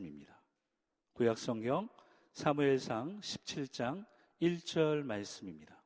말씀입니다. 0.00 0.40
구약 1.12 1.36
성경 1.38 1.88
사무엘상 2.32 3.20
17장 3.20 4.06
1절 4.40 5.02
말씀입니다. 5.02 5.80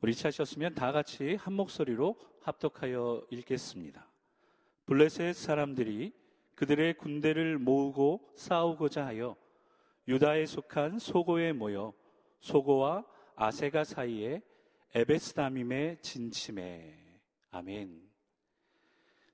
우리 0.00 0.14
찾으셨으면 0.14 0.74
다 0.74 0.92
같이 0.92 1.34
한 1.34 1.52
목소리로 1.52 2.18
합독하여 2.42 3.26
읽겠습니다. 3.30 4.06
블레셋 4.86 5.34
사람들이 5.34 6.12
그들의 6.54 6.94
군대를 6.96 7.58
모으고 7.58 8.32
싸우고자 8.36 9.04
하여 9.06 9.36
유다에 10.06 10.46
속한 10.46 10.98
소고에 10.98 11.52
모여 11.52 11.92
소고와 12.40 13.04
아세가 13.36 13.84
사이에 13.84 14.40
에베스다밈에 14.94 16.00
진침해. 16.00 16.96
아멘. 17.50 18.08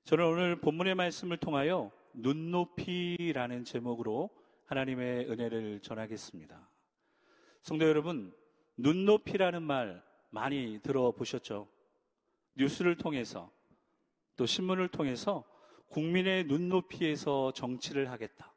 저는 0.03 0.25
오늘 0.25 0.55
본문의 0.59 0.95
말씀을 0.95 1.37
통하여 1.37 1.91
눈높이라는 2.17 3.63
제목으로 3.63 4.29
하나님의 4.65 5.29
은혜를 5.29 5.81
전하겠습니다. 5.81 6.69
성도 7.61 7.87
여러분, 7.87 8.33
눈높이라는 8.77 9.61
말 9.61 10.03
많이 10.29 10.79
들어보셨죠? 10.81 11.67
뉴스를 12.55 12.95
통해서 12.97 13.51
또 14.35 14.45
신문을 14.45 14.87
통해서 14.89 15.43
국민의 15.89 16.45
눈높이에서 16.45 17.53
정치를 17.53 18.11
하겠다. 18.11 18.53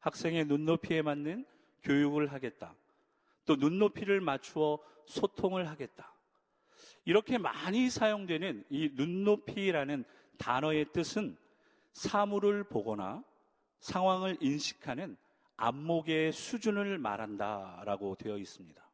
학생의 0.00 0.44
눈높이에 0.46 1.02
맞는 1.02 1.44
교육을 1.82 2.32
하겠다. 2.32 2.74
또 3.44 3.56
눈높이를 3.56 4.20
맞추어 4.20 4.78
소통을 5.06 5.68
하겠다. 5.68 6.14
이렇게 7.04 7.38
많이 7.38 7.88
사용되는 7.88 8.64
이 8.68 8.90
눈높이라는 8.94 10.04
단어의 10.36 10.92
뜻은 10.92 11.36
사물을 11.98 12.62
보거나 12.62 13.24
상황을 13.80 14.38
인식하는 14.40 15.16
안목의 15.56 16.32
수준을 16.32 16.98
말한다라고 16.98 18.14
되어 18.14 18.38
있습니다. 18.38 18.88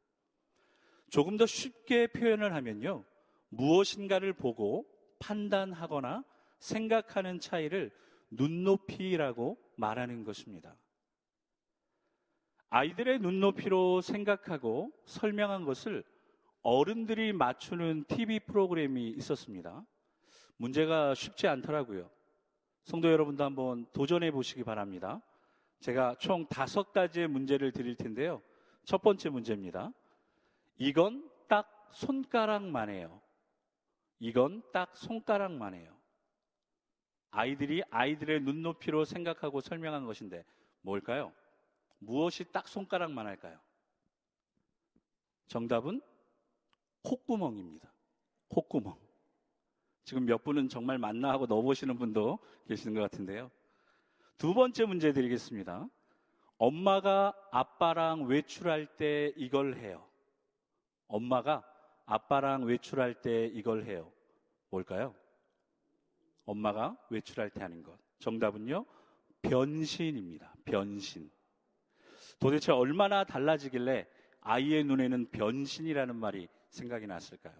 조금 1.11 1.37
더 1.37 1.45
쉽게 1.45 2.07
표현을 2.07 2.55
하면요. 2.55 3.05
무엇인가를 3.51 4.33
보고 4.33 4.87
판단하거나 5.19 6.25
생각하는 6.59 7.41
차이를 7.41 7.93
눈높이라고 8.31 9.59
말하는 9.77 10.25
것입니다. 10.25 10.75
아이들의 12.71 13.19
눈높이로 13.19 14.01
생각하고 14.01 14.91
설명한 15.05 15.67
것을 15.67 16.05
어른들이 16.63 17.35
맞추는 17.35 18.05
TV 18.09 18.41
프로그램이 18.41 19.11
있었습니다. 19.11 19.85
문제가 20.57 21.15
쉽지 21.15 21.47
않더라고요. 21.47 22.14
성도 22.85 23.11
여러분도 23.11 23.43
한번 23.43 23.87
도전해 23.93 24.31
보시기 24.31 24.63
바랍니다. 24.63 25.23
제가 25.81 26.17
총 26.19 26.47
다섯 26.47 26.93
가지의 26.93 27.29
문제를 27.29 27.73
드릴 27.73 27.97
텐데요. 27.97 28.43
첫 28.85 29.01
번째 29.01 29.31
문제입니다. 29.31 29.91
이건 30.77 31.31
딱 31.49 31.89
손가락만 31.93 32.91
해요. 32.91 33.21
이건 34.19 34.63
딱 34.73 34.95
손가락만 34.97 35.75
해요. 35.75 35.95
아이들이 37.31 37.83
아이들의 37.91 38.43
눈높이로 38.43 39.05
생각하고 39.05 39.61
설명한 39.61 40.05
것인데 40.05 40.45
뭘까요? 40.83 41.33
무엇이 41.99 42.45
딱 42.53 42.69
손가락만 42.69 43.27
할까요? 43.27 43.59
정답은 45.47 46.03
콧구멍입니다. 47.03 47.91
콧구멍. 48.49 49.04
지금 50.05 50.27
몇 50.27 50.45
분은 50.45 50.69
정말 50.69 50.99
맞나 50.99 51.31
하고 51.31 51.47
넣어보시는 51.47 51.99
분도 51.99 52.39
계시는 52.69 52.95
것 52.95 53.01
같은데요. 53.01 53.51
두 54.37 54.53
번째 54.53 54.85
문제 54.85 55.13
드리겠습니다. 55.13 55.89
엄마가 56.59 57.35
아빠랑 57.51 58.27
외출할 58.27 58.87
때 58.97 59.33
이걸 59.37 59.77
해요. 59.77 60.07
엄마가 61.09 61.65
아빠랑 62.07 62.65
외출할 62.65 63.23
때 63.23 63.47
이걸 63.47 63.85
해요. 63.85 64.13
뭘까요? 64.71 65.15
엄마가 66.45 66.97
외출할 67.11 67.51
때 67.51 67.63
하는 67.63 67.83
것. 67.83 67.99
정답은요, 68.19 68.85
변신입니다. 69.43 70.55
변신. 70.65 71.31
도대체 72.39 72.73
얼마나 72.73 73.25
달라지길래 73.25 74.07
아이의 74.41 74.85
눈에는 74.85 75.31
변신이라는 75.31 76.17
말이 76.17 76.49
생각이 76.69 77.07
났을까요? 77.07 77.55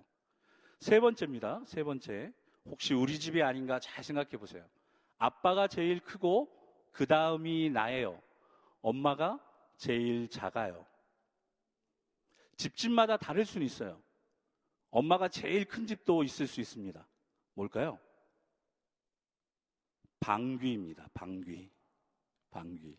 세 0.81 1.01
번째입니다. 1.01 1.63
세 1.67 1.83
번째. 1.83 2.33
혹시 2.67 2.95
우리 2.95 3.19
집이 3.19 3.43
아닌가 3.43 3.79
잘 3.79 4.03
생각해 4.03 4.31
보세요. 4.39 4.67
아빠가 5.19 5.69
제일 5.69 6.01
크고 6.01 6.49
그 6.93 7.07
다음이 7.07 7.71
나예요. 7.71 8.21
엄마가 8.83 9.39
제일 9.77 10.29
작아요. 10.29 10.87
집집마다 12.57 13.17
다를 13.17 13.45
수는 13.45 13.67
있어요. 13.67 14.01
엄마가 14.91 15.29
제일 15.29 15.65
큰 15.65 15.87
집도 15.87 16.23
있을 16.23 16.47
수 16.47 16.61
있습니다. 16.61 17.07
뭘까요? 17.55 17.99
방귀입니다. 20.21 21.09
방귀. 21.15 21.71
방귀. 22.51 22.97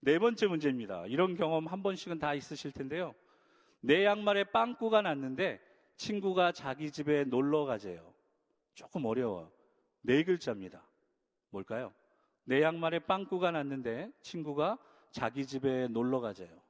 네 0.00 0.18
번째 0.18 0.46
문제입니다. 0.46 1.06
이런 1.06 1.36
경험 1.36 1.66
한 1.66 1.82
번씩은 1.82 2.18
다 2.18 2.34
있으실 2.34 2.72
텐데요. 2.72 3.14
내 3.80 4.04
양말에 4.04 4.44
빵꾸가 4.44 5.02
났는데 5.02 5.60
친구가 5.96 6.52
자기 6.52 6.90
집에 6.90 7.24
놀러 7.24 7.64
가재요. 7.64 8.14
조금 8.74 9.04
어려워. 9.04 9.50
네 10.02 10.22
글자입니다. 10.22 10.86
뭘까요? 11.50 11.92
내 12.44 12.62
양말에 12.62 13.00
빵꾸가 13.00 13.50
났는데 13.50 14.12
친구가 14.20 14.78
자기 15.10 15.46
집에 15.46 15.88
놀러 15.88 16.20
가재요. 16.20 16.60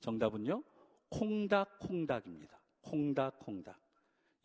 정답은요? 0.00 0.62
콩닥콩닥입니다. 1.10 2.58
콩닥콩닥. 2.80 3.78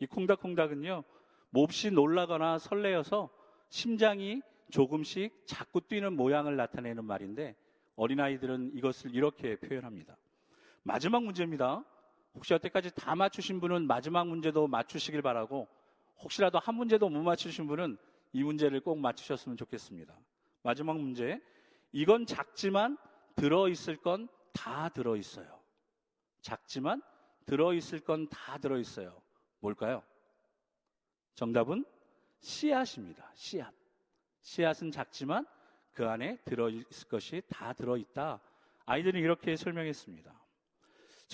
이 0.00 0.06
콩닥콩닥은요, 0.06 1.04
몹시 1.50 1.90
놀라거나 1.90 2.58
설레어서 2.58 3.30
심장이 3.68 4.42
조금씩 4.70 5.46
자꾸 5.46 5.80
뛰는 5.80 6.14
모양을 6.14 6.56
나타내는 6.56 7.04
말인데 7.04 7.56
어린아이들은 7.96 8.72
이것을 8.74 9.14
이렇게 9.14 9.56
표현합니다. 9.56 10.16
마지막 10.82 11.22
문제입니다. 11.22 11.84
혹시 12.34 12.52
여태까지 12.54 12.94
다 12.94 13.14
맞추신 13.14 13.60
분은 13.60 13.86
마지막 13.86 14.26
문제도 14.26 14.66
맞추시길 14.66 15.22
바라고 15.22 15.68
혹시라도 16.20 16.58
한 16.58 16.74
문제도 16.74 17.08
못 17.08 17.22
맞추신 17.22 17.66
분은 17.66 17.96
이 18.32 18.42
문제를 18.42 18.80
꼭 18.80 18.98
맞추셨으면 18.98 19.56
좋겠습니다. 19.56 20.16
마지막 20.62 20.98
문제. 20.98 21.40
이건 21.92 22.26
작지만 22.26 22.96
들어있을 23.36 23.98
건 23.98 24.28
다 24.54 24.88
들어있어요. 24.88 25.60
작지만 26.40 27.02
들어있을 27.46 28.00
건 28.00 28.28
다 28.28 28.56
들어있어요. 28.58 29.20
뭘까요? 29.60 30.02
정답은 31.34 31.84
씨앗입니다. 32.40 33.30
씨앗. 33.34 33.74
씨앗은 34.42 34.92
작지만 34.92 35.44
그 35.92 36.08
안에 36.08 36.36
들어있을 36.44 37.08
것이 37.08 37.42
다 37.48 37.72
들어있다. 37.72 38.40
아이들은 38.86 39.20
이렇게 39.20 39.56
설명했습니다. 39.56 40.43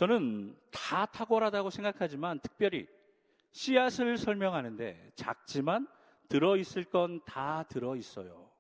저는 0.01 0.57
다 0.71 1.05
탁월하다고 1.05 1.69
생각하지만 1.69 2.41
특별히 2.41 2.89
씨앗을 3.51 4.17
설명하는데 4.17 5.13
작지만 5.15 5.87
들어있을 6.31 6.85
건 6.85 7.21
다 7.27 7.65
들어있어요. 7.65 8.51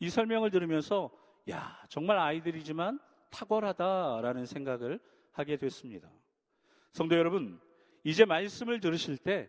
이 0.00 0.10
설명을 0.10 0.50
들으면서 0.50 1.10
야, 1.48 1.82
정말 1.88 2.18
아이들이지만 2.18 3.00
탁월하다라는 3.30 4.44
생각을 4.44 5.00
하게 5.32 5.56
됐습니다. 5.56 6.10
성도 6.92 7.16
여러분, 7.16 7.58
이제 8.04 8.26
말씀을 8.26 8.78
들으실 8.78 9.16
때 9.16 9.48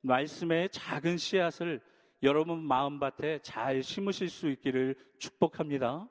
말씀의 0.00 0.70
작은 0.70 1.18
씨앗을 1.18 1.82
여러분 2.22 2.64
마음밭에 2.64 3.40
잘 3.42 3.82
심으실 3.82 4.30
수 4.30 4.48
있기를 4.48 4.96
축복합니다. 5.18 6.08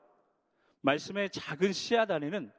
말씀의 0.82 1.30
작은 1.30 1.72
씨앗 1.72 2.12
안에는 2.12 2.52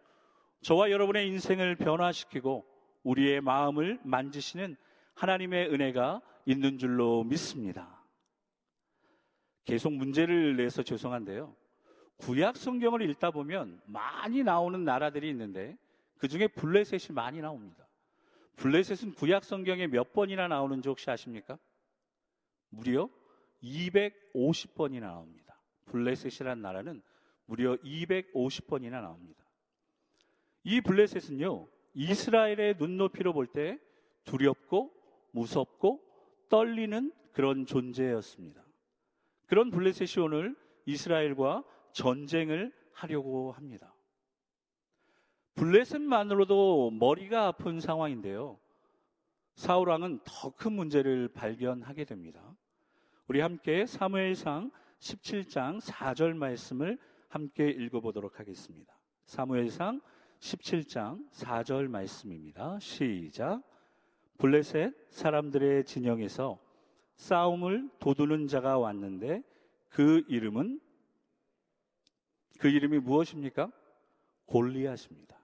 저와 0.63 0.91
여러분의 0.91 1.27
인생을 1.27 1.75
변화시키고 1.75 2.65
우리의 3.03 3.41
마음을 3.41 3.99
만지시는 4.03 4.77
하나님의 5.13 5.69
은혜가 5.73 6.21
있는 6.45 6.77
줄로 6.77 7.25
믿습니다. 7.25 8.01
계속 9.65 9.93
문제를 9.93 10.55
내서 10.55 10.81
죄송한데요. 10.81 11.53
구약 12.17 12.55
성경을 12.55 13.01
읽다 13.09 13.31
보면 13.31 13.81
많이 13.85 14.43
나오는 14.43 14.83
나라들이 14.85 15.29
있는데 15.29 15.77
그 16.17 16.29
중에 16.29 16.47
블레셋이 16.47 17.13
많이 17.13 17.41
나옵니다. 17.41 17.85
블레셋은 18.55 19.15
구약 19.15 19.43
성경에 19.43 19.87
몇 19.87 20.13
번이나 20.13 20.47
나오는지 20.47 20.87
혹시 20.87 21.09
아십니까? 21.09 21.57
무려 22.69 23.09
250번이나 23.61 25.01
나옵니다. 25.01 25.59
블레셋이라는 25.87 26.61
나라는 26.61 27.01
무려 27.45 27.75
250번이나 27.77 29.01
나옵니다. 29.01 29.42
이 30.63 30.81
블레셋은요, 30.81 31.67
이스라엘의 31.93 32.75
눈높이로 32.77 33.33
볼 33.33 33.47
때 33.47 33.79
두렵고 34.25 34.91
무섭고 35.31 36.01
떨리는 36.49 37.11
그런 37.33 37.65
존재였습니다. 37.65 38.63
그런 39.47 39.69
블레셋이 39.71 40.23
오늘 40.23 40.55
이스라엘과 40.85 41.63
전쟁을 41.91 42.73
하려고 42.91 43.51
합니다. 43.51 43.93
블레셋만으로도 45.55 46.91
머리가 46.91 47.47
아픈 47.47 47.79
상황인데요. 47.79 48.59
사울 49.55 49.89
왕은 49.89 50.19
더 50.23 50.49
큰 50.51 50.73
문제를 50.73 51.27
발견하게 51.27 52.05
됩니다. 52.05 52.55
우리 53.27 53.39
함께 53.39 53.85
사무엘상 53.85 54.71
17장 54.99 55.79
4절 55.81 56.33
말씀을 56.35 56.97
함께 57.27 57.69
읽어보도록 57.69 58.39
하겠습니다. 58.39 58.97
사무엘상 59.25 60.01
17장 60.43 61.29
4절 61.31 61.87
말씀입니다. 61.87 62.77
시작. 62.79 63.63
블레셋 64.37 64.93
사람들의 65.09 65.85
진영에서 65.85 66.59
싸움을 67.15 67.89
도두는 67.99 68.47
자가 68.47 68.77
왔는데 68.77 69.41
그 69.87 70.25
이름은 70.27 70.81
그 72.59 72.67
이름이 72.67 72.99
무엇입니까? 72.99 73.71
골리앗입니다. 74.45 75.39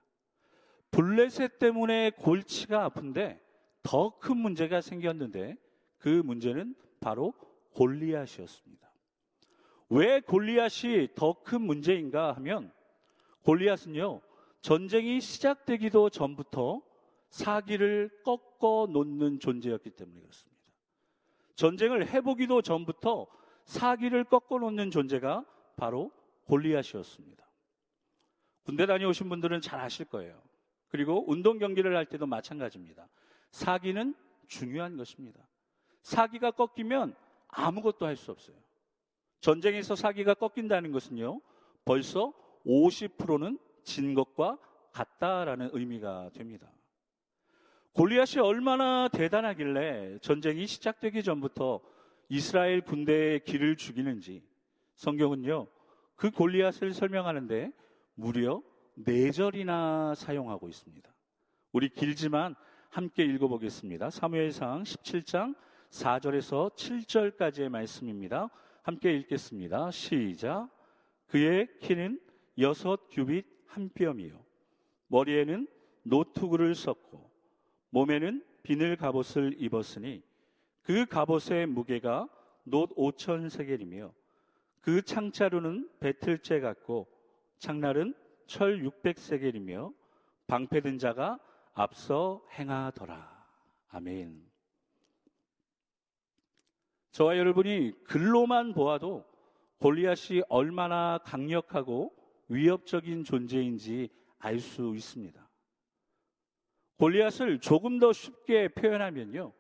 블레셋 0.92 1.60
때문에 1.60 2.12
골치가 2.12 2.84
아픈데 2.86 3.42
더 3.84 4.20
큰 4.20 4.36
문제가 4.38 4.82
생겼는데 4.82 5.56
그 5.98 6.10
문제는 6.10 6.76
바로 7.00 7.34
골리앗이었습니다. 7.74 8.92
왜 9.92 10.20
골리앗이 10.20 11.10
더 11.16 11.42
큰 11.42 11.62
문제인가 11.62 12.34
하면 12.34 12.74
골리앗은요, 13.44 14.22
전쟁이 14.62 15.22
시작되기도 15.22 16.10
전부터 16.10 16.82
사기를 17.30 18.10
꺾어 18.24 18.88
놓는 18.92 19.40
존재였기 19.40 19.92
때문에 19.92 20.20
그렇습니다. 20.22 20.60
전쟁을 21.56 22.08
해보기도 22.08 22.62
전부터 22.62 23.28
사기를 23.66 24.24
꺾어 24.24 24.60
놓는 24.60 24.92
존재가 24.92 25.46
바로 25.76 26.12
골리앗이었습니다. 26.46 27.48
군대 28.64 28.86
다녀오신 28.86 29.30
분들은 29.30 29.62
잘 29.62 29.80
아실 29.80 30.06
거예요. 30.06 30.42
그리고 30.90 31.24
운동 31.30 31.60
경기를 31.60 31.96
할 31.96 32.06
때도 32.06 32.26
마찬가지입니다. 32.26 33.08
사기는 33.52 34.16
중요한 34.48 34.98
것입니다. 34.98 35.48
사기가 36.02 36.52
꺾이면 36.52 37.16
아무것도 37.48 38.06
할 38.06 38.16
수 38.16 38.32
없어요. 38.32 38.56
전쟁에서 39.42 39.96
사기가 39.96 40.34
꺾인다는 40.34 40.92
것은요, 40.92 41.42
벌써 41.86 42.34
50%는 42.66 43.58
진 43.90 44.14
것과 44.14 44.60
같다라는 44.92 45.72
의미가 45.74 46.30
됩니다. 46.34 46.72
골리앗이 47.94 48.40
얼마나 48.40 49.08
대단하길래 49.08 50.20
전쟁이 50.20 50.68
시작되기 50.68 51.24
전부터 51.24 51.82
이스라엘 52.30 52.82
군대의 52.82 53.44
길을 53.44 53.76
죽이는지 53.78 54.44
성경은요, 54.94 55.68
그 56.16 56.30
골리앗을 56.30 56.94
설명하는데 56.94 57.72
무려 58.14 58.62
네 58.94 59.32
절이나 59.32 60.14
사용하고 60.16 60.70
있습니다. 60.70 61.12
우리 61.72 61.90
길지만 61.90 62.56
함께 62.90 63.24
읽어보겠습니다. 63.24 64.12
사무엘상 64.12 64.84
17장 64.84 65.56
4절에서 65.90 66.76
7절까지의 66.76 67.70
말씀입니다. 67.70 68.50
함께 68.84 69.16
읽겠습니다. 69.16 69.90
시작. 69.90 70.70
그의 71.28 71.68
키는 71.80 72.20
여섯 72.60 73.08
규빗 73.10 73.59
한 73.70 73.90
뼘이요. 73.90 74.44
머리에는 75.08 75.68
노투구를 76.04 76.76
썼고 76.76 77.30
몸에는 77.92 78.44
비늘 78.64 78.96
갑옷을 78.96 79.56
입었으니 79.58 80.22
그 80.82 81.06
갑옷의 81.06 81.68
무게가 81.68 82.28
놋 82.66 82.90
5천 82.96 83.50
세겔이며 83.50 84.14
그 84.82 85.02
창자루는 85.02 85.90
배틀째 86.00 86.60
같고 86.60 87.08
창날은 87.58 88.14
철 88.48 88.84
600세겔이며 88.84 89.94
방패든 90.48 90.98
자가 90.98 91.40
앞서 91.74 92.44
행하더라. 92.58 93.46
아멘. 93.90 94.50
저와 97.12 97.38
여러분이 97.38 98.04
글로만 98.06 98.74
보아도 98.74 99.26
골리앗이 99.80 100.42
얼마나 100.50 101.20
강력하고 101.20 102.19
위협적인 102.50 103.24
존재인지 103.24 104.10
알 104.40 104.60
수 104.60 104.94
있습니다. 104.96 105.50
골리앗을 106.98 107.60
조금 107.60 108.00
더 108.00 108.12
쉽게 108.12 108.68
표현하면요. 108.70 109.54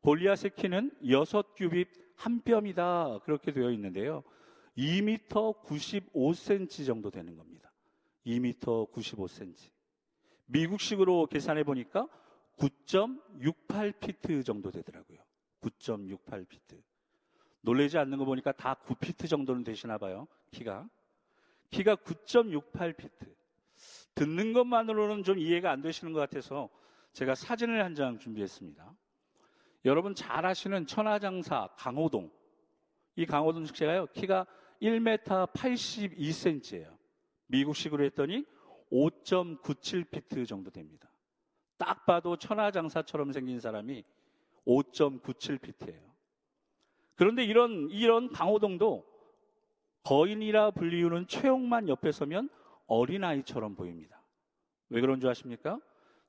골리앗의 0.00 0.52
키는 0.56 0.90
6규빗 1.02 1.88
한 2.16 2.40
뼘이다. 2.42 3.18
그렇게 3.24 3.52
되어 3.52 3.70
있는데요. 3.72 4.22
2m 4.78 5.28
95cm 5.64 6.86
정도 6.86 7.10
되는 7.10 7.36
겁니다. 7.36 7.72
2m 8.24 8.90
95cm. 8.90 9.70
미국식으로 10.46 11.26
계산해 11.26 11.64
보니까 11.64 12.08
9.68피트 12.56 14.44
정도 14.44 14.70
되더라고요. 14.70 15.18
9.68피트. 15.60 16.82
놀라지 17.60 17.98
않는 17.98 18.16
거 18.18 18.24
보니까 18.24 18.52
다 18.52 18.74
9피트 18.86 19.28
정도는 19.28 19.64
되시나 19.64 19.98
봐요. 19.98 20.28
키가. 20.52 20.88
키가 21.70 21.96
9.68피트. 21.96 23.34
듣는 24.14 24.52
것만으로는 24.52 25.24
좀 25.24 25.38
이해가 25.38 25.70
안 25.70 25.82
되시는 25.82 26.12
것 26.12 26.20
같아서 26.20 26.70
제가 27.12 27.34
사진을 27.34 27.84
한 27.84 27.94
장 27.94 28.18
준비했습니다. 28.18 28.94
여러분 29.84 30.14
잘 30.14 30.44
아시는 30.44 30.86
천하장사 30.86 31.68
강호동. 31.76 32.30
이 33.16 33.24
강호동 33.26 33.66
씨가요, 33.66 34.06
키가 34.06 34.46
1m 34.82 35.52
82cm예요. 35.52 36.96
미국식으로 37.46 38.04
했더니 38.04 38.44
5.97피트 38.92 40.46
정도 40.46 40.70
됩니다. 40.70 41.08
딱 41.78 42.04
봐도 42.06 42.36
천하장사처럼 42.36 43.32
생긴 43.32 43.60
사람이 43.60 44.04
5.97피트예요. 44.66 46.06
그런데 47.14 47.44
이런 47.44 47.88
이런 47.90 48.30
강호동도 48.30 49.06
거인이라 50.06 50.70
불리우는 50.70 51.26
최용만 51.26 51.88
옆에 51.88 52.12
서면 52.12 52.48
어린아이처럼 52.86 53.74
보입니다. 53.74 54.22
왜 54.88 55.00
그런 55.00 55.18
줄 55.18 55.28
아십니까? 55.28 55.80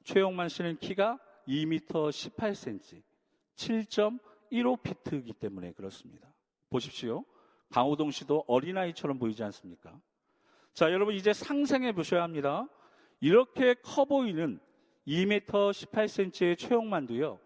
최용만 0.03 0.49
씨는 0.49 0.77
키가 0.79 1.19
2m 1.47 1.85
18cm, 1.85 3.03
7.15피트이기 3.55 5.37
때문에 5.37 5.73
그렇습니다. 5.73 6.27
보십시오. 6.71 7.23
강호동 7.69 8.09
씨도 8.09 8.45
어린아이처럼 8.47 9.19
보이지 9.19 9.43
않습니까? 9.43 9.93
자, 10.73 10.91
여러분 10.91 11.13
이제 11.13 11.31
상상해 11.31 11.91
보셔야 11.91 12.23
합니다. 12.23 12.67
이렇게 13.19 13.75
커 13.75 14.05
보이는 14.05 14.59
2m 15.05 15.45
18cm의 15.45 16.57
최용만도요. 16.57 17.39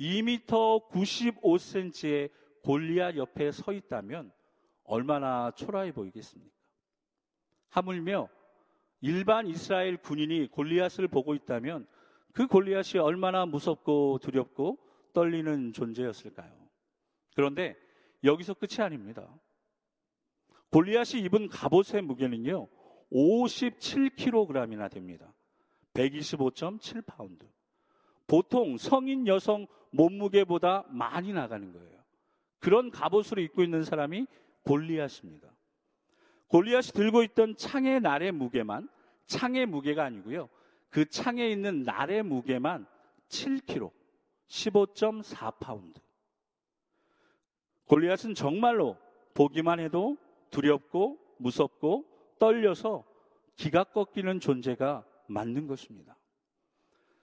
2m 0.00 0.88
95cm의 0.88 2.30
골리앗 2.62 3.16
옆에 3.16 3.52
서 3.52 3.74
있다면 3.74 4.32
얼마나 4.86 5.50
초라해 5.52 5.92
보이겠습니까? 5.92 6.54
하물며 7.70 8.28
일반 9.00 9.46
이스라엘 9.46 9.96
군인이 9.96 10.48
골리앗을 10.48 11.08
보고 11.08 11.34
있다면 11.34 11.86
그 12.32 12.46
골리앗이 12.46 13.00
얼마나 13.00 13.46
무섭고 13.46 14.18
두렵고 14.22 14.78
떨리는 15.12 15.72
존재였을까요? 15.72 16.52
그런데 17.34 17.76
여기서 18.24 18.54
끝이 18.54 18.84
아닙니다. 18.84 19.28
골리앗이 20.70 21.22
입은 21.22 21.48
갑옷의 21.48 22.02
무게는요, 22.02 22.68
57kg이나 23.12 24.90
됩니다. 24.90 25.32
125.7파운드. 25.94 27.46
보통 28.26 28.76
성인 28.76 29.26
여성 29.26 29.66
몸무게보다 29.92 30.84
많이 30.88 31.32
나가는 31.32 31.72
거예요. 31.72 32.04
그런 32.58 32.90
갑옷을 32.90 33.38
입고 33.38 33.62
있는 33.62 33.82
사람이 33.82 34.26
골리앗입니다. 34.66 35.48
골리앗이 36.48 36.92
들고 36.92 37.22
있던 37.22 37.56
창의 37.56 38.00
날의 38.00 38.32
무게만 38.32 38.88
창의 39.26 39.66
무게가 39.66 40.04
아니고요. 40.04 40.48
그 40.90 41.08
창에 41.08 41.48
있는 41.50 41.82
날의 41.82 42.22
무게만 42.22 42.86
7kg, 43.28 43.90
15.4파운드. 44.48 46.00
골리앗은 47.86 48.34
정말로 48.34 48.96
보기만 49.34 49.80
해도 49.80 50.16
두렵고 50.50 51.18
무섭고 51.38 52.06
떨려서 52.38 53.04
기가 53.56 53.84
꺾이는 53.84 54.40
존재가 54.40 55.04
맞는 55.28 55.66
것입니다. 55.66 56.16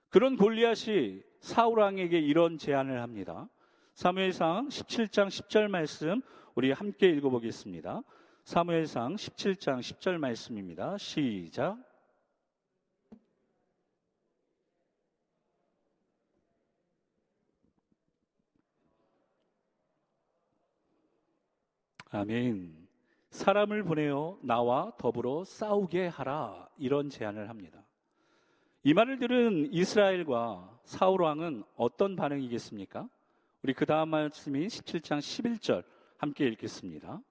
그런 0.10 0.38
골리앗이 0.38 1.22
사울 1.40 1.80
왕에게 1.80 2.20
이런 2.20 2.58
제안을 2.58 3.02
합니다. 3.02 3.50
사무엘상 3.96 4.70
17장 4.70 5.28
10절 5.28 5.68
말씀 5.68 6.22
우리 6.56 6.72
함께 6.72 7.10
읽어보겠습니다. 7.10 8.04
사무엘상 8.44 9.16
17장 9.16 9.80
10절 9.80 10.20
말씀입니다. 10.20 11.00
시작. 11.00 11.80
아멘. 22.12 22.88
사람을 23.32 23.84
보내어 23.84 24.38
나와 24.44 24.94
더불어 25.00 25.44
싸우게 25.44 26.06
하라 26.06 26.70
이런 26.78 27.10
제안을 27.10 27.50
합니다. 27.50 27.84
이 28.84 28.94
말을 28.94 29.18
들은 29.18 29.74
이스라엘과 29.74 30.82
사울 30.84 31.24
왕은 31.24 31.64
어떤 31.76 32.16
반응이겠습니까? 32.16 33.10
우리 33.64 33.74
그 33.74 33.88
다음 33.88 34.10
말씀인 34.10 34.68
17장 34.68 35.18
11절 35.18 35.93
함께 36.24 36.48
읽겠습니다. 36.48 37.22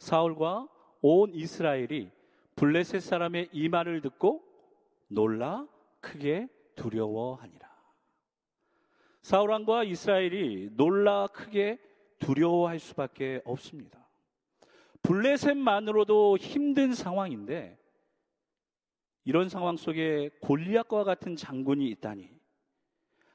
사울과 0.00 0.66
온 1.00 1.32
이스라엘이 1.32 2.10
블레셋 2.56 3.00
사람의 3.00 3.50
이 3.52 3.68
말을 3.68 4.00
듣고 4.00 4.42
놀라 5.06 5.68
크게 6.00 6.48
두려워하니라. 6.74 7.70
사울 9.22 9.50
왕과 9.50 9.84
이스라엘이 9.84 10.70
놀라 10.72 11.28
크게 11.28 11.78
두려워할 12.18 12.80
수밖에 12.80 13.42
없습니다. 13.44 14.08
블레셋만으로도 15.02 16.36
힘든 16.36 16.94
상황인데 16.94 17.78
이런 19.24 19.48
상황 19.48 19.76
속에 19.76 20.30
골리앗과 20.40 21.04
같은 21.04 21.36
장군이 21.36 21.88
있다니 21.90 22.28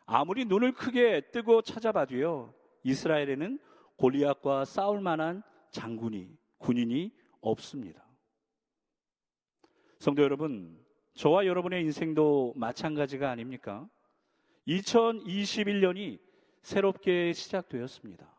아무리 0.05 0.43
눈을 0.43 0.73
크게 0.73 1.31
뜨고 1.31 1.61
찾아봐도요 1.61 2.53
이스라엘에는 2.83 3.59
골리앗과 3.97 4.65
싸울 4.65 5.01
만한 5.01 5.43
장군이 5.71 6.37
군인이 6.59 7.11
없습니다. 7.41 8.05
성도 9.99 10.21
여러분, 10.23 10.79
저와 11.15 11.45
여러분의 11.45 11.81
인생도 11.83 12.53
마찬가지가 12.55 13.29
아닙니까? 13.29 13.89
2021년이 14.67 16.19
새롭게 16.61 17.33
시작되었습니다. 17.33 18.31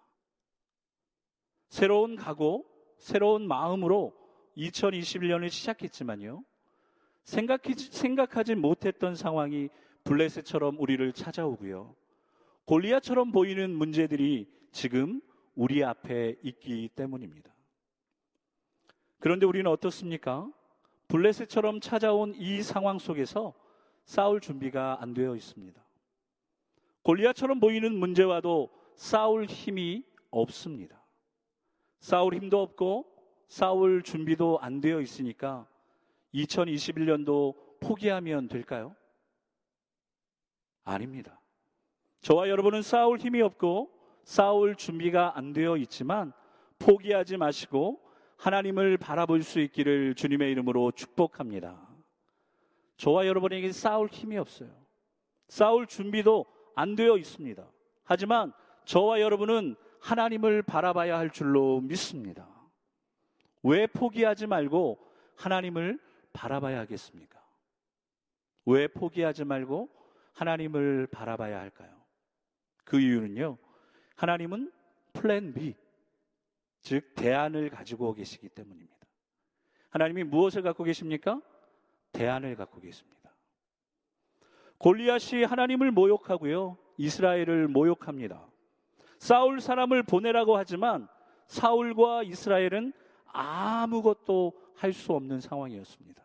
새로운 1.68 2.16
각오, 2.16 2.64
새로운 2.98 3.46
마음으로 3.46 4.14
2021년을 4.56 5.50
시작했지만요. 5.50 6.44
생각하지, 7.24 7.92
생각하지 7.92 8.54
못했던 8.54 9.14
상황이 9.14 9.68
블레셋처럼 10.04 10.78
우리를 10.78 11.12
찾아오고요. 11.12 11.94
골리아처럼 12.64 13.32
보이는 13.32 13.74
문제들이 13.74 14.48
지금 14.72 15.20
우리 15.58 15.82
앞에 15.82 16.36
있기 16.44 16.88
때문입니다. 16.94 17.52
그런데 19.18 19.44
우리는 19.44 19.68
어떻습니까? 19.68 20.48
블레셋처럼 21.08 21.80
찾아온 21.80 22.32
이 22.36 22.62
상황 22.62 23.00
속에서 23.00 23.54
싸울 24.04 24.40
준비가 24.40 24.98
안 25.00 25.14
되어 25.14 25.34
있습니다. 25.34 25.84
골리아처럼 27.02 27.58
보이는 27.58 27.92
문제와도 27.92 28.70
싸울 28.94 29.46
힘이 29.46 30.04
없습니다. 30.30 31.04
싸울 31.98 32.36
힘도 32.36 32.62
없고 32.62 33.06
싸울 33.48 34.04
준비도 34.04 34.60
안 34.60 34.80
되어 34.80 35.00
있으니까 35.00 35.66
2021년도 36.34 37.80
포기하면 37.80 38.46
될까요? 38.46 38.94
아닙니다. 40.84 41.40
저와 42.20 42.48
여러분은 42.48 42.82
싸울 42.82 43.18
힘이 43.18 43.42
없고 43.42 43.97
싸울 44.28 44.76
준비가 44.76 45.38
안 45.38 45.54
되어 45.54 45.78
있지만 45.78 46.34
포기하지 46.78 47.38
마시고 47.38 47.98
하나님을 48.36 48.98
바라볼 48.98 49.42
수 49.42 49.58
있기를 49.58 50.14
주님의 50.16 50.52
이름으로 50.52 50.92
축복합니다. 50.92 51.88
저와 52.98 53.26
여러분에게 53.26 53.72
싸울 53.72 54.08
힘이 54.08 54.36
없어요. 54.36 54.68
싸울 55.48 55.86
준비도 55.86 56.44
안 56.74 56.94
되어 56.94 57.16
있습니다. 57.16 57.66
하지만 58.04 58.52
저와 58.84 59.22
여러분은 59.22 59.76
하나님을 59.98 60.60
바라봐야 60.62 61.16
할 61.16 61.30
줄로 61.30 61.80
믿습니다. 61.80 62.46
왜 63.62 63.86
포기하지 63.86 64.46
말고 64.46 64.98
하나님을 65.36 65.98
바라봐야 66.34 66.80
하겠습니까? 66.80 67.42
왜 68.66 68.88
포기하지 68.88 69.46
말고 69.46 69.88
하나님을 70.34 71.06
바라봐야 71.06 71.58
할까요? 71.58 71.96
그 72.84 73.00
이유는요, 73.00 73.56
하나님은 74.18 74.72
플랜 75.12 75.54
B, 75.54 75.76
즉, 76.80 77.14
대안을 77.14 77.70
가지고 77.70 78.12
계시기 78.14 78.48
때문입니다. 78.48 79.06
하나님이 79.90 80.24
무엇을 80.24 80.62
갖고 80.62 80.82
계십니까? 80.82 81.40
대안을 82.10 82.56
갖고 82.56 82.80
계십니다. 82.80 83.32
골리앗이 84.78 85.44
하나님을 85.44 85.92
모욕하고요, 85.92 86.76
이스라엘을 86.96 87.68
모욕합니다. 87.68 88.44
싸울 89.20 89.60
사람을 89.60 90.02
보내라고 90.02 90.56
하지만 90.56 91.06
사울과 91.46 92.24
이스라엘은 92.24 92.92
아무것도 93.26 94.52
할 94.74 94.92
수 94.92 95.12
없는 95.12 95.40
상황이었습니다. 95.40 96.24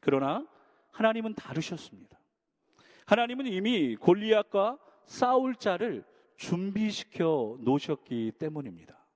그러나 0.00 0.44
하나님은 0.90 1.34
다르셨습니다. 1.34 2.18
하나님은 3.06 3.46
이미 3.46 3.94
골리앗과 3.94 4.78
싸울 5.04 5.54
자를 5.54 6.04
준비시켜 6.36 7.58
놓으셨기 7.60 8.32
때문입니다. 8.38 9.06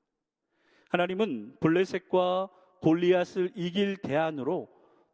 하나님은 0.89 1.57
블레셋과 1.61 2.50
골리앗을 2.81 3.53
이길 3.55 3.97
대안으로 3.99 4.69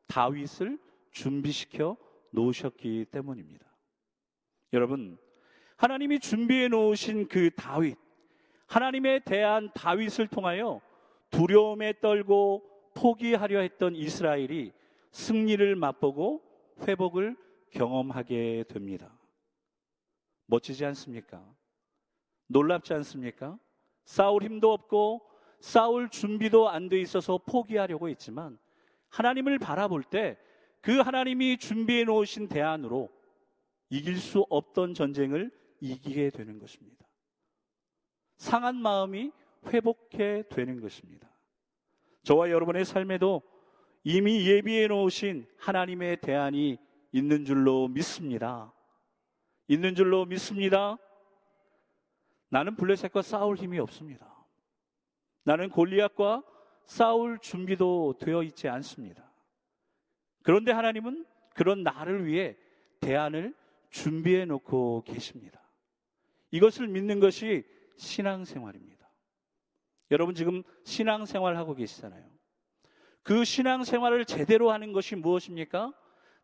다윗을 0.06 0.78
준비시켜 1.10 1.96
놓으셨기 2.30 3.06
때문입니다. 3.10 3.66
여러분, 4.72 5.18
하나님이 5.76 6.20
준비해 6.20 6.68
놓으신 6.68 7.28
그 7.28 7.50
다윗, 7.50 7.96
하나님에 8.66 9.20
대한 9.20 9.70
다윗을 9.74 10.28
통하여 10.28 10.80
두려움에 11.30 12.00
떨고 12.00 12.62
포기하려 12.94 13.60
했던 13.60 13.94
이스라엘이 13.94 14.72
승리를 15.12 15.76
맛보고 15.76 16.42
회복을 16.80 17.36
경험하게 17.70 18.64
됩니다. 18.68 19.18
멋지지 20.46 20.84
않습니까? 20.86 21.55
놀랍지 22.46 22.94
않습니까? 22.94 23.58
싸울 24.04 24.42
힘도 24.44 24.72
없고 24.72 25.22
싸울 25.60 26.08
준비도 26.08 26.68
안 26.68 26.88
돼 26.88 27.00
있어서 27.00 27.38
포기하려고 27.38 28.08
했지만 28.08 28.58
하나님을 29.08 29.58
바라볼 29.58 30.02
때 30.02 30.38
그 30.86 31.00
하나님이 31.00 31.58
준비해 31.58 32.04
놓으신 32.04 32.46
대안으로 32.46 33.10
이길 33.90 34.18
수 34.18 34.46
없던 34.48 34.94
전쟁을 34.94 35.50
이기게 35.80 36.30
되는 36.30 36.60
것입니다. 36.60 37.04
상한 38.36 38.76
마음이 38.76 39.32
회복해 39.66 40.44
되는 40.48 40.80
것입니다. 40.80 41.28
저와 42.22 42.50
여러분의 42.50 42.84
삶에도 42.84 43.42
이미 44.04 44.46
예비해 44.46 44.86
놓으신 44.86 45.48
하나님의 45.58 46.20
대안이 46.20 46.78
있는 47.10 47.44
줄로 47.44 47.88
믿습니다. 47.88 48.72
있는 49.66 49.96
줄로 49.96 50.24
믿습니다. 50.24 50.98
나는 52.48 52.76
블레셋과 52.76 53.22
싸울 53.22 53.56
힘이 53.56 53.78
없습니다. 53.78 54.32
나는 55.44 55.68
골리앗과 55.70 56.42
싸울 56.86 57.38
준비도 57.38 58.16
되어 58.20 58.42
있지 58.42 58.68
않습니다. 58.68 59.30
그런데 60.42 60.72
하나님은 60.72 61.26
그런 61.54 61.82
나를 61.82 62.26
위해 62.26 62.56
대안을 63.00 63.54
준비해 63.90 64.44
놓고 64.44 65.02
계십니다. 65.04 65.60
이것을 66.50 66.86
믿는 66.88 67.20
것이 67.20 67.64
신앙생활입니다. 67.96 69.08
여러분 70.10 70.34
지금 70.34 70.62
신앙생활 70.84 71.56
하고 71.56 71.74
계시잖아요. 71.74 72.24
그 73.22 73.44
신앙생활을 73.44 74.24
제대로 74.24 74.70
하는 74.70 74.92
것이 74.92 75.16
무엇입니까? 75.16 75.92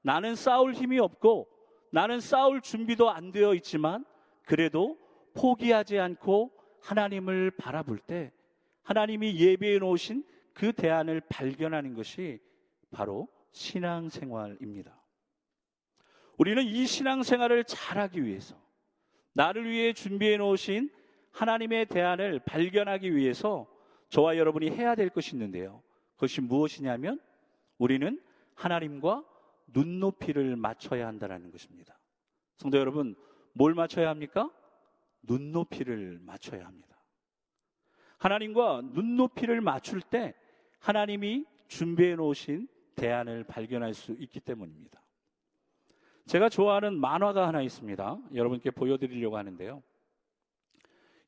나는 0.03 0.35
싸울 0.35 0.75
힘이 0.75 0.99
없고 0.99 1.49
나는 1.93 2.21
싸울 2.21 2.61
준비도 2.61 3.11
안 3.11 3.31
되어 3.31 3.55
있지만 3.55 4.05
그래도 4.45 4.99
포기하지 5.35 5.99
않고 5.99 6.53
하나님을 6.81 7.53
바라볼 7.53 7.99
때 7.99 8.33
하나님이 8.83 9.39
예배해 9.39 9.79
놓으신 9.79 10.25
그 10.53 10.73
대안을 10.73 11.23
발견하는 11.29 11.95
것이 11.95 12.41
바로 12.91 13.29
신앙생활입니다. 13.53 15.01
우리는 16.39 16.65
이 16.65 16.87
신앙생활을 16.87 17.65
잘하기 17.65 18.25
위해서 18.25 18.57
나를 19.35 19.71
위해 19.71 19.93
준비해 19.93 20.37
놓으신 20.37 20.91
하나님의 21.31 21.87
대안을 21.87 22.41
발견하기 22.41 23.15
위해서 23.15 23.67
저와 24.09 24.37
여러분이 24.37 24.71
해야 24.71 24.95
될 24.95 25.09
것이 25.09 25.35
있는데요. 25.35 25.83
그것이 26.15 26.41
무엇이냐면 26.41 27.21
우리는 27.79 28.21
하나님과 28.55 29.25
눈높이를 29.69 30.57
맞춰야 30.57 31.07
한다는 31.07 31.51
것입니다. 31.51 31.99
성도 32.59 32.79
여러분, 32.79 33.17
뭘 33.55 33.75
맞춰야 33.75 34.11
합니까? 34.11 34.51
눈높이를 35.23 36.19
맞춰야 36.23 36.67
합니다. 36.67 36.97
하나님과 38.19 38.83
눈높이를 38.93 39.61
맞출 39.61 40.01
때 40.01 40.35
하나님이 40.79 41.45
준비해 41.69 42.15
놓으신 42.15 42.69
대안을 42.95 43.45
발견할 43.45 43.95
수 43.95 44.13
있기 44.13 44.41
때문입니다. 44.41 45.01
제가 46.27 46.49
좋아하는 46.49 46.99
만화가 46.99 47.49
하나 47.49 47.63
있습니다. 47.63 48.19
여러분께 48.35 48.71
보여드리려고 48.71 49.37
하는데요. 49.37 49.83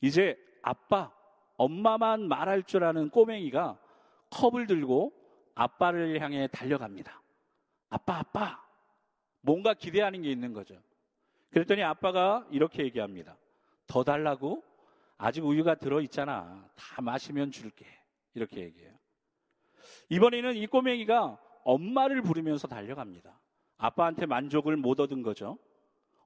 이제 0.00 0.36
아빠, 0.62 1.12
엄마만 1.56 2.28
말할 2.28 2.62
줄 2.64 2.84
아는 2.84 3.10
꼬맹이가 3.10 3.78
컵을 4.30 4.66
들고 4.66 5.12
아빠를 5.54 6.20
향해 6.20 6.48
달려갑니다. 6.48 7.22
아빠, 7.90 8.18
아빠. 8.18 8.64
뭔가 9.40 9.74
기대하는 9.74 10.22
게 10.22 10.30
있는 10.30 10.52
거죠. 10.52 10.80
그랬더니 11.50 11.82
아빠가 11.82 12.46
이렇게 12.50 12.82
얘기합니다. 12.84 13.36
더 13.86 14.04
달라고? 14.04 14.62
아직 15.16 15.44
우유가 15.44 15.74
들어있잖아. 15.74 16.68
다 16.74 17.02
마시면 17.02 17.50
줄게. 17.50 17.86
이렇게 18.34 18.62
얘기해요. 18.62 18.92
이번에는 20.08 20.56
이 20.56 20.66
꼬맹이가 20.66 21.38
엄마를 21.64 22.22
부르면서 22.22 22.68
달려갑니다. 22.68 23.40
아빠한테 23.76 24.26
만족을 24.26 24.76
못 24.76 25.00
얻은 25.00 25.22
거죠. 25.22 25.58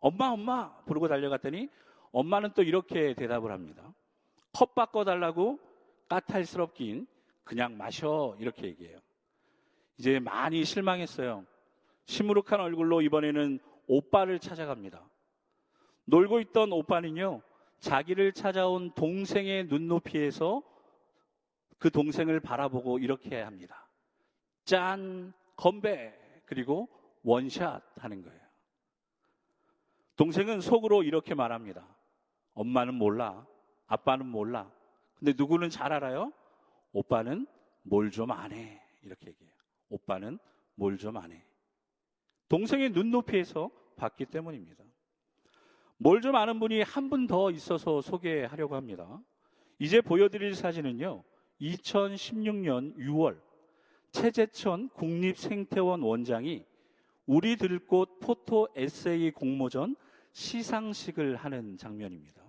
엄마, 0.00 0.28
엄마! 0.28 0.74
부르고 0.84 1.08
달려갔더니 1.08 1.68
엄마는 2.12 2.52
또 2.54 2.62
이렇게 2.62 3.14
대답을 3.14 3.50
합니다. 3.50 3.94
컵 4.52 4.74
바꿔달라고 4.74 5.58
까탈스럽긴 6.08 7.06
그냥 7.44 7.76
마셔. 7.76 8.36
이렇게 8.38 8.66
얘기해요. 8.66 8.98
이제 9.98 10.18
많이 10.18 10.64
실망했어요. 10.64 11.44
시무룩한 12.06 12.60
얼굴로 12.60 13.02
이번에는 13.02 13.58
오빠를 13.86 14.38
찾아갑니다. 14.38 15.08
놀고 16.04 16.40
있던 16.40 16.72
오빠는요, 16.72 17.42
자기를 17.80 18.32
찾아온 18.32 18.92
동생의 18.92 19.66
눈높이에서 19.66 20.62
그 21.78 21.90
동생을 21.90 22.40
바라보고 22.40 22.98
이렇게 22.98 23.40
합니다. 23.40 23.88
짠, 24.64 25.32
건배, 25.56 26.14
그리고 26.44 26.88
원샷 27.22 27.82
하는 27.96 28.22
거예요. 28.22 28.40
동생은 30.16 30.60
속으로 30.60 31.02
이렇게 31.04 31.34
말합니다. 31.34 31.86
엄마는 32.54 32.94
몰라. 32.94 33.46
아빠는 33.86 34.26
몰라. 34.26 34.70
근데 35.14 35.32
누구는 35.36 35.70
잘 35.70 35.92
알아요? 35.92 36.32
오빠는 36.92 37.46
뭘 37.82 38.10
좀 38.10 38.30
안 38.32 38.52
해. 38.52 38.82
이렇게 39.02 39.28
얘기해요. 39.28 39.54
오빠는 39.88 40.38
뭘 40.74 40.96
좀 40.98 41.16
안 41.16 41.30
해. 41.32 41.44
동생의 42.48 42.90
눈높이에서 42.90 43.70
봤기 43.96 44.26
때문입니다. 44.26 44.84
뭘 46.00 46.20
좀 46.20 46.36
아는 46.36 46.60
분이 46.60 46.82
한 46.82 47.10
분 47.10 47.26
더 47.26 47.50
있어서 47.50 48.00
소개하려고 48.00 48.76
합니다. 48.76 49.20
이제 49.78 50.00
보여드릴 50.00 50.54
사진은요, 50.54 51.22
2016년 51.60 52.96
6월 52.96 53.40
최재천 54.12 54.90
국립생태원 54.90 56.02
원장이 56.02 56.64
우리 57.26 57.56
들꽃 57.56 58.20
포토 58.20 58.68
에세이 58.74 59.32
공모전 59.32 59.96
시상식을 60.32 61.36
하는 61.36 61.76
장면입니다. 61.76 62.42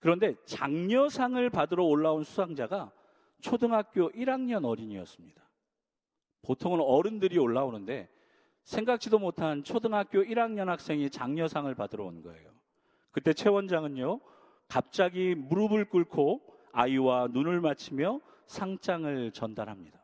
그런데 0.00 0.34
장려상을 0.44 1.48
받으러 1.50 1.84
올라온 1.84 2.24
수상자가 2.24 2.92
초등학교 3.40 4.10
1학년 4.10 4.64
어린이였습니다. 4.64 5.42
보통은 6.42 6.80
어른들이 6.80 7.38
올라오는데 7.38 8.08
생각지도 8.64 9.18
못한 9.18 9.64
초등학교 9.64 10.22
1학년 10.22 10.66
학생이 10.66 11.10
장려상을 11.10 11.72
받으러 11.74 12.04
온 12.04 12.22
거예요. 12.22 12.50
그때 13.10 13.32
최 13.32 13.48
원장은요, 13.48 14.20
갑자기 14.68 15.34
무릎을 15.34 15.86
꿇고 15.86 16.40
아이와 16.72 17.28
눈을 17.32 17.60
맞추며 17.60 18.20
상장을 18.46 19.32
전달합니다. 19.32 20.02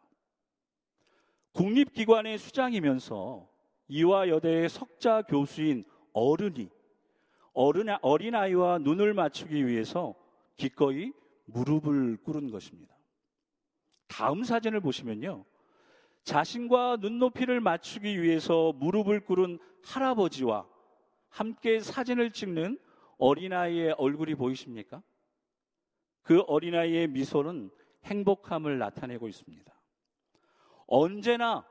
국립기관의 1.52 2.38
수장이면서 2.38 3.48
이화여대의 3.88 4.68
석자 4.68 5.22
교수인 5.22 5.84
어른이 6.12 6.68
어른, 7.54 7.86
어린아이와 8.02 8.78
눈을 8.78 9.14
맞추기 9.14 9.66
위해서 9.66 10.14
기꺼이 10.56 11.12
무릎을 11.46 12.18
꿇은 12.18 12.50
것입니다. 12.50 12.94
다음 14.06 14.44
사진을 14.44 14.80
보시면요. 14.80 15.44
자신과 16.28 16.98
눈높이를 17.00 17.58
맞추기 17.62 18.20
위해서 18.22 18.74
무릎을 18.74 19.20
꿇은 19.20 19.58
할아버지와 19.82 20.68
함께 21.30 21.80
사진을 21.80 22.32
찍는 22.32 22.78
어린아이의 23.16 23.94
얼굴이 23.96 24.34
보이십니까? 24.34 25.02
그 26.20 26.40
어린아이의 26.40 27.08
미소는 27.08 27.70
행복함을 28.04 28.78
나타내고 28.78 29.26
있습니다. 29.26 29.72
언제나 30.86 31.66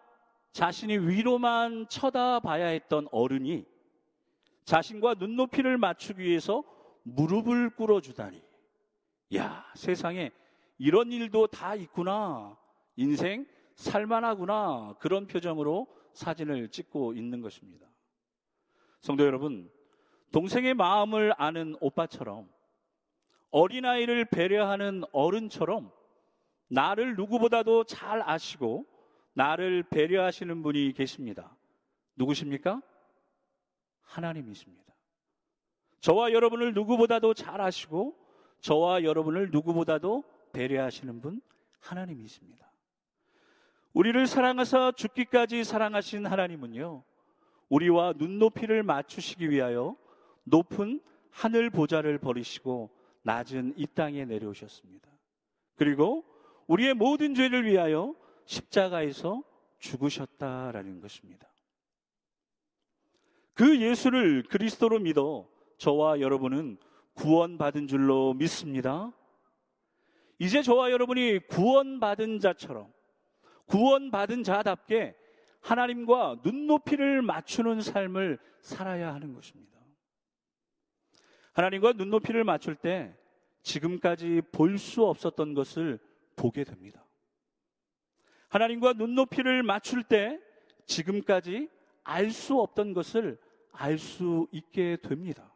자신이 0.54 0.98
위로만 0.98 1.88
쳐다봐야 1.88 2.66
했던 2.66 3.08
어른이 3.12 3.64
자신과 4.66 5.18
눈높이를 5.20 5.78
맞추기 5.78 6.24
위해서 6.24 6.64
무릎을 7.04 7.76
꿇어주다니. 7.76 8.42
야, 9.36 9.72
세상에 9.76 10.32
이런 10.80 11.12
일도 11.12 11.46
다 11.46 11.76
있구나. 11.76 12.58
인생 12.96 13.46
살만하구나. 13.78 14.96
그런 15.00 15.28
표정으로 15.28 15.88
사진을 16.14 16.70
찍고 16.70 17.14
있는 17.14 17.42
것입니다. 17.42 17.88
성도 19.00 19.26
여러분, 19.26 19.72
동생의 20.32 20.74
마음을 20.74 21.34
아는 21.38 21.76
오빠처럼 21.80 22.50
어린아이를 23.52 24.26
배려하는 24.26 25.04
어른처럼 25.14 25.92
나를 26.68 27.16
누구보다도 27.16 27.86
잘 27.86 28.22
아시고 28.22 28.86
나를 29.34 29.84
배려하시는 29.84 30.64
분이 30.64 30.94
계십니다. 30.94 31.56
누구십니까? 32.16 32.82
하나님이십니다. 34.02 34.94
저와 36.02 36.34
여러분을 36.34 36.74
누구보다도 36.74 37.34
잘 37.36 37.62
아시고 37.62 38.18
저와 38.60 39.04
여러분을 39.04 39.52
누구보다도 39.52 40.24
배려하시는 40.52 41.22
분 41.22 41.42
하나님이십니다. 41.80 42.68
우리를 43.98 44.28
사랑하사 44.28 44.92
죽기까지 44.92 45.64
사랑하신 45.64 46.28
하나님은요, 46.28 47.04
우리와 47.68 48.14
눈높이를 48.16 48.84
맞추시기 48.84 49.50
위하여 49.50 49.98
높은 50.44 51.02
하늘 51.32 51.72
보좌를 51.72 52.20
버리시고 52.20 52.92
낮은 53.24 53.74
이 53.76 53.88
땅에 53.88 54.24
내려오셨습니다. 54.24 55.10
그리고 55.78 56.24
우리의 56.68 56.94
모든 56.94 57.34
죄를 57.34 57.66
위하여 57.66 58.14
십자가에서 58.46 59.42
죽으셨다라는 59.80 61.02
것입니다. 61.02 61.48
그 63.56 63.82
예수를 63.82 64.44
그리스도로 64.44 65.00
믿어 65.00 65.50
저와 65.80 66.20
여러분은 66.20 66.78
구원받은 67.16 67.88
줄로 67.88 68.36
믿습니다. 68.36 69.12
이제 70.38 70.62
저와 70.62 70.92
여러분이 70.92 71.48
구원받은 71.48 72.42
자처럼 72.42 72.96
구원받은 73.68 74.44
자답게 74.44 75.16
하나님과 75.62 76.42
눈높이를 76.44 77.22
맞추는 77.22 77.82
삶을 77.82 78.40
살아야 78.62 79.14
하는 79.14 79.34
것입니다. 79.34 79.78
하나님과 81.54 81.94
눈높이를 81.94 82.44
맞출 82.44 82.76
때 82.76 83.16
지금까지 83.64 84.42
볼 84.52 84.78
수 84.78 85.06
없었던 85.06 85.54
것을 85.54 86.00
보게 86.36 86.64
됩니다. 86.64 87.06
하나님과 88.50 88.94
눈높이를 88.94 89.64
맞출 89.64 90.04
때 90.04 90.40
지금까지 90.86 91.70
알 92.04 92.32
수 92.32 92.60
없던 92.62 92.94
것을 92.94 93.38
알 93.74 93.98
수 93.98 94.48
있게 94.52 94.98
됩니다. 94.98 95.54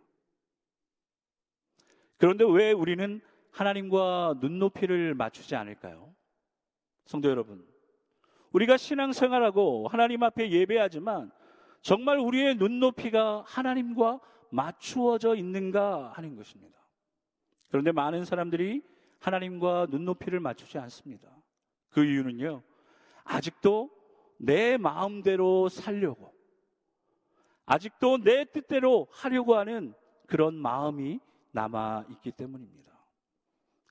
그런데 2.17 2.43
왜 2.47 2.71
우리는 2.71 3.21
하나님과 3.51 4.35
눈높이를 4.41 5.13
맞추지 5.15 5.55
않을까요? 5.55 6.13
성도 7.05 7.29
여러분, 7.29 7.65
우리가 8.51 8.77
신앙생활하고 8.77 9.87
하나님 9.87 10.23
앞에 10.23 10.51
예배하지만 10.51 11.31
정말 11.81 12.19
우리의 12.19 12.55
눈높이가 12.55 13.43
하나님과 13.45 14.19
맞추어져 14.49 15.35
있는가 15.35 16.11
하는 16.13 16.35
것입니다. 16.35 16.77
그런데 17.69 17.91
많은 17.91 18.25
사람들이 18.25 18.81
하나님과 19.19 19.87
눈높이를 19.89 20.39
맞추지 20.39 20.77
않습니다. 20.79 21.29
그 21.89 22.03
이유는요, 22.03 22.61
아직도 23.23 23.89
내 24.37 24.77
마음대로 24.77 25.69
살려고, 25.69 26.33
아직도 27.65 28.17
내 28.23 28.45
뜻대로 28.45 29.07
하려고 29.11 29.55
하는 29.55 29.93
그런 30.27 30.55
마음이 30.55 31.19
남아 31.51 32.05
있기 32.09 32.31
때문입니다. 32.31 32.91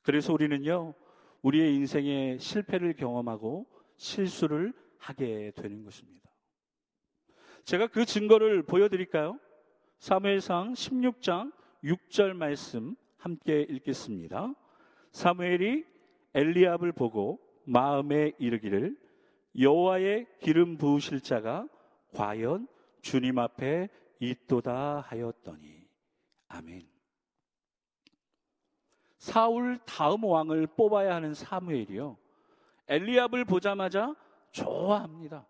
그래서 0.02 0.32
우리는요, 0.32 0.94
우리의 1.42 1.74
인생의 1.76 2.38
실패를 2.38 2.94
경험하고 2.94 3.66
실수를 4.00 4.72
하게 4.96 5.52
되는 5.54 5.84
것입니다. 5.84 6.30
제가 7.64 7.86
그 7.86 8.06
증거를 8.06 8.62
보여드릴까요? 8.62 9.38
사무엘상 9.98 10.72
16장 10.72 11.52
6절 11.84 12.32
말씀 12.32 12.96
함께 13.18 13.60
읽겠습니다. 13.68 14.54
사무엘이 15.12 15.84
엘리압을 16.32 16.92
보고 16.92 17.38
마음에 17.64 18.32
이르기를 18.38 18.96
여호와의 19.58 20.26
기름 20.40 20.78
부으실 20.78 21.20
자가 21.20 21.68
과연 22.14 22.68
주님 23.02 23.38
앞에 23.38 23.90
있도다 24.18 25.00
하였더니 25.00 25.86
아멘. 26.48 26.88
사울 29.18 29.78
다음 29.84 30.24
왕을 30.24 30.68
뽑아야 30.68 31.16
하는 31.16 31.34
사무엘이요. 31.34 32.16
엘리압을 32.90 33.44
보자마자 33.44 34.14
좋아합니다. 34.50 35.46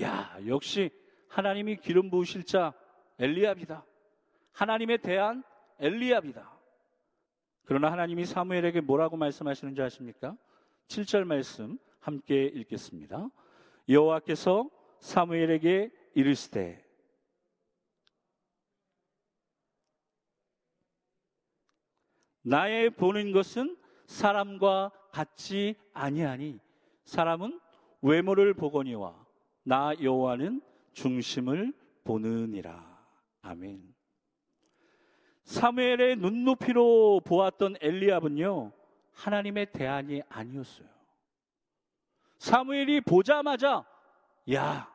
야, 0.00 0.38
역시 0.46 0.90
하나님이 1.28 1.76
기름 1.76 2.10
부으실 2.10 2.44
자 2.44 2.72
엘리압이다. 3.18 3.84
하나님에 4.52 4.96
대한 4.96 5.44
엘리압이다. 5.78 6.50
그러나 7.66 7.92
하나님이 7.92 8.24
사무엘에게 8.24 8.80
뭐라고 8.80 9.18
말씀하시는지 9.18 9.80
아십니까? 9.82 10.36
7절 10.88 11.24
말씀 11.24 11.78
함께 12.00 12.46
읽겠습니다. 12.46 13.28
여호와께서 13.88 14.70
사무엘에게 14.98 15.90
이르시되 16.14 16.84
나의 22.42 22.90
보는 22.90 23.32
것은 23.32 23.76
사람과 24.10 24.90
같지 25.12 25.76
아니하니 25.94 26.58
사람은 27.04 27.60
외모를 28.02 28.54
보거니와 28.54 29.14
나 29.62 29.92
여호와는 30.02 30.60
중심을 30.92 31.72
보느니라. 32.02 32.98
아멘. 33.42 33.94
사무엘의 35.44 36.16
눈높이로 36.16 37.20
보았던 37.24 37.76
엘리압은요, 37.80 38.72
하나님의 39.12 39.72
대안이 39.72 40.22
아니었어요. 40.28 40.88
사무엘이 42.38 43.02
보자마자, 43.02 43.86
야, 44.52 44.92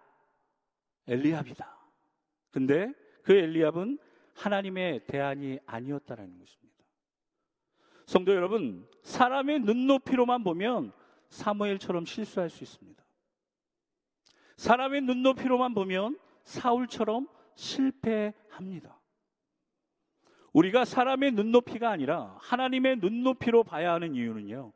엘리압이다. 1.08 1.74
근데 2.52 2.92
그 3.24 3.34
엘리압은 3.34 3.98
하나님의 4.34 5.06
대안이 5.08 5.60
아니었다라는 5.66 6.38
것입니다. 6.38 6.65
성도 8.06 8.34
여러분, 8.34 8.88
사람의 9.02 9.60
눈높이로만 9.62 10.44
보면 10.44 10.92
사무엘처럼 11.30 12.06
실수할 12.06 12.50
수 12.50 12.64
있습니다. 12.64 13.04
사람의 14.58 15.02
눈높이로만 15.02 15.74
보면 15.74 16.20
사울처럼 16.44 17.28
실패합니다. 17.56 19.00
우리가 20.54 20.86
사람의 20.86 21.32
눈높이가 21.32 21.90
아니라 21.90 22.38
하나님의 22.40 22.98
눈높이로 22.98 23.64
봐야 23.64 23.94
하는 23.94 24.16
이유는요. 24.16 24.72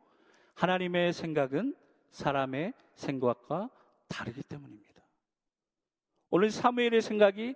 하나님의 0.56 1.14
생각은 1.14 1.76
사람의 2.12 2.74
생각과 2.96 3.70
다르기 4.10 4.44
때문입니다. 4.44 5.02
오늘 6.32 6.50
사무엘의 6.50 7.02
생각이 7.02 7.56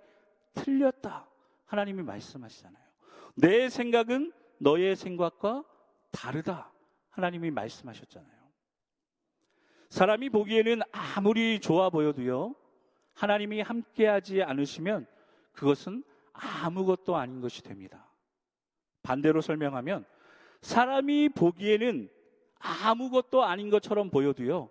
틀렸다. 0.54 1.28
하나님이 1.66 2.02
말씀하시잖아요. 2.02 2.84
내 3.34 3.68
생각은 3.68 4.32
너의 4.58 4.96
생각과 4.96 5.64
다르다. 6.10 6.72
하나님이 7.10 7.50
말씀하셨잖아요. 7.50 8.34
사람이 9.90 10.30
보기에는 10.30 10.80
아무리 10.90 11.60
좋아 11.60 11.90
보여도요, 11.90 12.54
하나님이 13.14 13.60
함께하지 13.60 14.42
않으시면 14.42 15.06
그것은 15.52 16.02
아무것도 16.32 17.16
아닌 17.16 17.40
것이 17.40 17.62
됩니다. 17.62 18.10
반대로 19.02 19.40
설명하면 19.40 20.04
사람이 20.62 21.28
보기에는 21.30 22.10
아무것도 22.58 23.44
아닌 23.44 23.70
것처럼 23.70 24.10
보여도요, 24.10 24.68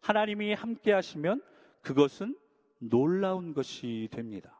하나님이 0.00 0.54
함께하시면 0.54 1.42
그것은 1.82 2.36
놀라운 2.78 3.54
것이 3.54 4.08
됩니다. 4.10 4.55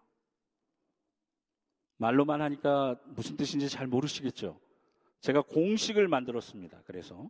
말로만 1.99 2.43
하니까 2.43 2.97
무슨 3.07 3.37
뜻인지 3.37 3.69
잘 3.69 3.87
모르시겠죠? 3.87 4.61
제가 5.21 5.43
공식을 5.43 6.09
만들었습니다. 6.09 6.83
그래서 6.87 7.29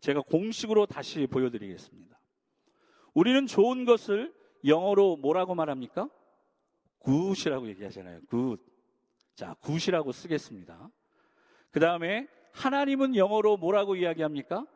제가 0.00 0.20
공식으로 0.22 0.86
다시 0.86 1.26
보여드리겠습니다. 1.26 2.18
우리는 3.12 3.46
좋은 3.46 3.84
것을 3.84 4.34
영어로 4.64 5.16
뭐라고 5.16 5.54
말합니까? 5.54 6.08
good이라고 6.98 7.68
얘기하잖아요. 7.68 8.20
Good. 8.28 8.58
자, 9.34 9.54
good이라고 9.60 10.12
쓰겠습니다. 10.12 10.90
그 11.70 11.80
다음에 11.80 12.28
하나님은 12.52 13.16
영어로 13.16 13.56
뭐라고 13.56 13.96
이야기합니까? 13.96 14.66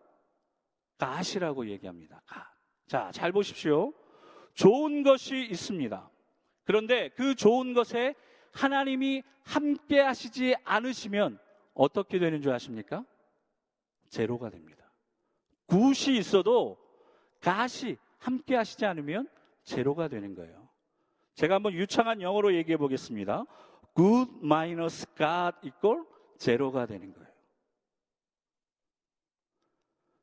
God이라고 0.99 1.69
얘기합니다. 1.69 2.21
God. 2.27 2.45
자, 2.87 3.11
잘 3.13 3.33
보십시오. 3.33 3.95
좋은 4.55 5.05
것이 5.05 5.47
있습니다. 5.51 6.11
그런데 6.65 7.11
그 7.11 7.35
좋은 7.35 7.73
것에 7.73 8.15
하나님이 8.53 9.23
함께 9.43 10.01
하시지 10.01 10.55
않으시면 10.65 11.39
어떻게 11.75 12.19
되는 12.19 12.43
줄 12.43 12.53
아십니까? 12.53 13.05
제로가 14.09 14.51
됩니다. 14.51 14.91
굿이 15.67 16.19
있어도 16.19 16.79
갓이 17.41 17.97
함께 18.19 18.57
하시지 18.57 18.85
않으면 18.85 19.29
제로가 19.63 20.09
되는 20.09 20.35
거예요. 20.35 20.69
제가 21.35 21.57
한번 21.57 21.73
유창한 21.75 22.21
영어로 22.21 22.55
얘기해 22.55 22.77
보겠습니다. 22.77 23.45
good 23.95 24.31
minus 24.43 25.07
God 25.17 25.57
equal 25.63 26.05
제로가 26.39 26.87
되는 26.87 27.13
거예요. 27.13 27.29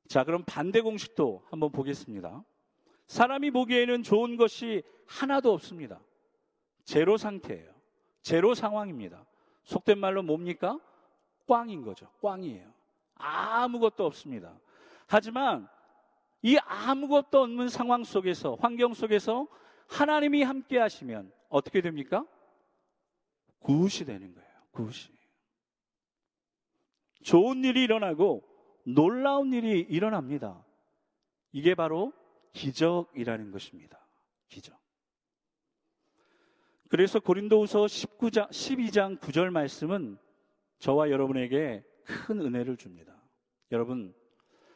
자, 0.08 0.24
그럼 0.24 0.44
반대 0.46 0.82
공식도 0.82 1.44
한번 1.50 1.72
보겠습니다. 1.72 2.44
사람이 3.08 3.52
보기에는 3.52 4.04
좋은 4.04 4.36
것이 4.38 4.84
하나도 5.08 5.54
없습니다. 5.54 6.02
제로 6.84 7.18
상태예요. 7.18 7.75
제로 8.26 8.56
상황입니다. 8.56 9.24
속된 9.66 10.00
말로 10.00 10.24
뭡니까? 10.24 10.80
꽝인 11.48 11.84
거죠. 11.84 12.10
꽝이에요. 12.24 12.74
아무것도 13.14 14.04
없습니다. 14.04 14.60
하지만 15.06 15.70
이 16.42 16.58
아무것도 16.58 17.44
없는 17.44 17.70
상황 17.70 18.04
속에서, 18.04 18.58
환경 18.60 18.96
속에서 18.96 19.48
하나님이 19.88 20.42
함께 20.42 20.80
하시면 20.80 21.32
어떻게 21.50 21.82
됩니까? 21.82 22.26
구시 23.60 24.06
되는 24.06 24.34
거예요. 24.34 24.50
구시. 24.72 25.12
좋은 27.22 27.64
일이 27.64 27.84
일어나고 27.84 28.42
놀라운 28.86 29.54
일이 29.54 29.82
일어납니다. 29.82 30.66
이게 31.52 31.76
바로 31.76 32.12
기적이라는 32.54 33.52
것입니다. 33.52 34.00
기적. 34.50 34.85
그래서 36.96 37.20
고린도후서 37.20 37.88
19장 37.88 38.48
12장 38.48 39.20
9절 39.20 39.50
말씀은 39.50 40.18
저와 40.80 41.10
여러분에게 41.10 41.84
큰 42.06 42.40
은혜를 42.40 42.78
줍니다. 42.78 43.22
여러분 43.74 44.16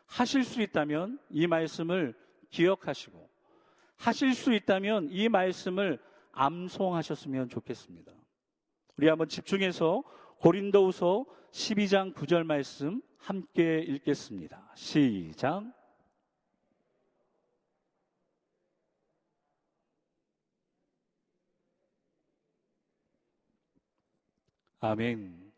하실 0.05 0.43
수 0.43 0.62
있다면 0.62 1.17
이 1.29 1.47
말씀을 1.47 2.13
기억하시고 2.49 3.29
하실 3.95 4.34
수 4.34 4.53
있다면 4.53 5.08
이 5.12 5.29
말씀을 5.29 5.97
암송하셨으면 6.34 7.47
좋겠습니다. 7.47 8.12
우리 8.97 9.08
한번 9.08 9.29
집중해서 9.29 10.03
고린도후서 10.39 11.25
12장 11.51 12.13
9절 12.13 12.43
말씀 12.43 13.01
함께 13.15 13.79
읽겠습니다. 13.79 14.73
시작. 14.75 15.79
아멘. 24.80 25.52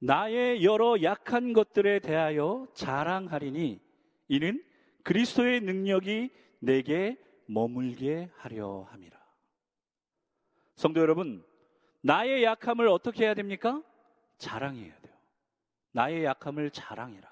나의 0.00 0.64
여러 0.64 1.02
약한 1.02 1.52
것들에 1.52 1.98
대하여 1.98 2.66
자랑하리니 2.74 3.80
이는 4.28 4.64
그리스도의 5.02 5.60
능력이 5.60 6.30
내게 6.60 7.18
머물게 7.46 8.30
하려 8.36 8.86
함이라. 8.90 9.18
성도 10.76 11.00
여러분, 11.00 11.44
나의 12.02 12.44
약함을 12.44 12.86
어떻게 12.86 13.24
해야 13.24 13.34
됩니까? 13.34 13.82
자랑해야 14.36 14.94
돼요. 15.00 15.14
나의 15.92 16.24
약함을 16.24 16.70
자랑해라. 16.70 17.28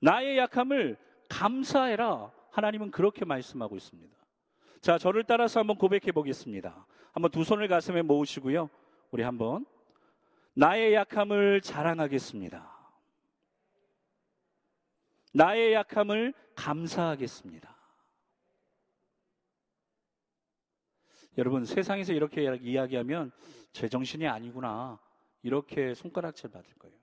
나의 0.00 0.38
약함을 0.38 0.96
감사해라. 1.28 2.32
하나님은 2.50 2.90
그렇게 2.90 3.24
말씀하고 3.24 3.76
있습니다. 3.76 4.16
자, 4.80 4.96
저를 4.96 5.24
따라서 5.24 5.60
한번 5.60 5.76
고백해 5.76 6.12
보겠습니다. 6.12 6.86
한번 7.12 7.30
두 7.30 7.44
손을 7.44 7.68
가슴에 7.68 8.02
모으시고요. 8.02 8.70
우리 9.10 9.22
한번 9.22 9.66
나의 10.54 10.94
약함을 10.94 11.60
자랑하겠습니다. 11.60 12.72
나의 15.32 15.72
약함을 15.72 16.32
감사하겠습니다. 16.54 17.74
여러분, 21.36 21.64
세상에서 21.64 22.12
이렇게 22.12 22.42
이야기하면 22.42 23.32
제정신이 23.72 24.28
아니구나. 24.28 25.00
이렇게 25.42 25.92
손가락질 25.94 26.50
받을 26.50 26.72
거예요. 26.74 26.96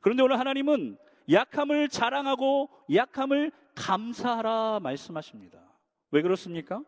그런데 0.00 0.22
오늘 0.22 0.38
하나님은 0.38 0.96
약함을 1.30 1.88
자랑하고 1.88 2.70
약함을 2.92 3.52
감사하라 3.74 4.80
말씀하십니다. 4.80 5.62
왜 6.10 6.22
그렇습니까? 6.22 6.82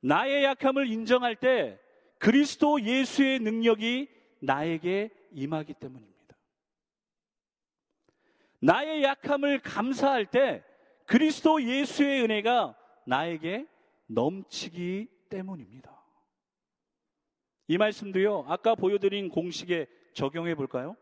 나의 0.00 0.44
약함을 0.44 0.86
인정할 0.88 1.36
때 1.36 1.80
그리스도 2.18 2.80
예수의 2.80 3.40
능력이 3.40 4.08
나에게 4.42 5.10
임하기 5.30 5.74
때문입니다. 5.74 6.36
나의 8.60 9.02
약함을 9.02 9.60
감사할 9.60 10.26
때 10.26 10.64
그리스도 11.06 11.62
예수의 11.62 12.22
은혜가 12.22 12.76
나에게 13.06 13.66
넘치기 14.06 15.08
때문입니다. 15.28 15.90
이 17.68 17.78
말씀도요, 17.78 18.44
아까 18.48 18.74
보여드린 18.74 19.28
공식에 19.28 19.86
적용해 20.14 20.54
볼까요? 20.54 20.96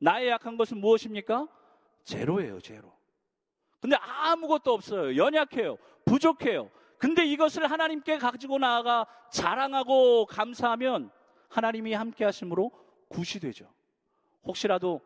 나의 0.00 0.28
약한 0.28 0.56
것은 0.56 0.78
무엇입니까? 0.78 1.48
제로예요, 2.04 2.60
제로. 2.60 2.92
근데 3.80 3.96
아무것도 3.96 4.72
없어요. 4.72 5.16
연약해요. 5.16 5.76
부족해요. 6.04 6.70
근데 6.98 7.24
이것을 7.26 7.70
하나님께 7.70 8.18
가지고 8.18 8.58
나아가 8.58 9.06
자랑하고 9.30 10.26
감사하면 10.26 11.10
하나님이 11.48 11.94
함께 11.94 12.24
하심으로 12.24 12.70
굿이 13.08 13.40
되죠. 13.40 13.68
혹시라도 14.44 15.00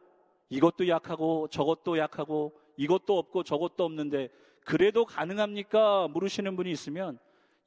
이것도 0.50 0.88
약하고 0.88 1.48
저것도 1.48 1.98
약하고 1.98 2.52
이것도 2.76 3.18
없고 3.18 3.42
저것도 3.44 3.84
없는데 3.84 4.28
그래도 4.64 5.04
가능합니까? 5.04 6.08
물으시는 6.08 6.56
분이 6.56 6.70
있으면 6.70 7.18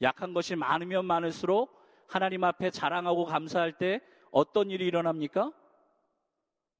약한 0.01 0.33
것이 0.33 0.55
많으면 0.55 1.05
많을수록 1.05 1.75
하나님 2.07 2.43
앞에 2.43 2.69
자랑하고 2.69 3.25
감사할 3.25 3.73
때 3.77 4.01
어떤 4.31 4.69
일이 4.69 4.85
일어납니까? 4.85 5.51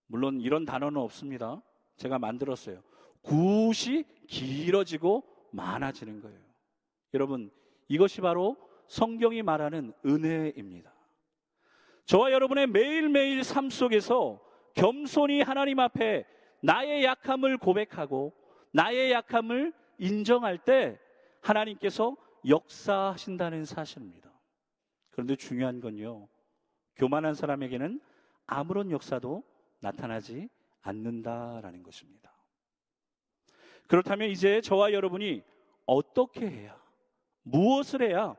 물론 0.08 0.40
이런 0.40 0.66
단어는 0.66 1.02
없습니다. 1.02 1.62
제가 1.98 2.20
만들었어요. 2.20 2.82
굿이 3.22 4.04
길어지고 4.28 5.24
많아지는 5.52 6.22
거예요. 6.22 6.40
여러분, 7.14 7.50
이것이 7.88 8.22
바로 8.22 8.58
성경이 8.88 9.42
말하는 9.42 9.94
은혜입니다. 10.06 10.95
저와 12.06 12.32
여러분의 12.32 12.68
매일매일 12.68 13.44
삶 13.44 13.70
속에서 13.70 14.40
겸손히 14.76 15.42
하나님 15.42 15.80
앞에 15.80 16.26
나의 16.62 17.04
약함을 17.04 17.58
고백하고 17.58 18.34
나의 18.72 19.12
약함을 19.12 19.74
인정할 19.98 20.58
때 20.58 21.00
하나님께서 21.42 22.16
역사하신다는 22.48 23.66
사실입니다. 23.66 24.32
그런데 25.10 25.36
중요한 25.36 25.80
건요. 25.80 26.28
교만한 26.96 27.34
사람에게는 27.34 28.00
아무런 28.46 28.92
역사도 28.92 29.44
나타나지 29.80 30.50
않는다라는 30.82 31.84
것입니다. 31.84 32.32
그렇다면 33.88 34.30
이제 34.30 34.62
저와 34.62 34.94
여러분이 34.94 35.44
어떻게 35.86 36.48
해야, 36.48 36.78
무엇을 37.44 38.02
해야 38.02 38.36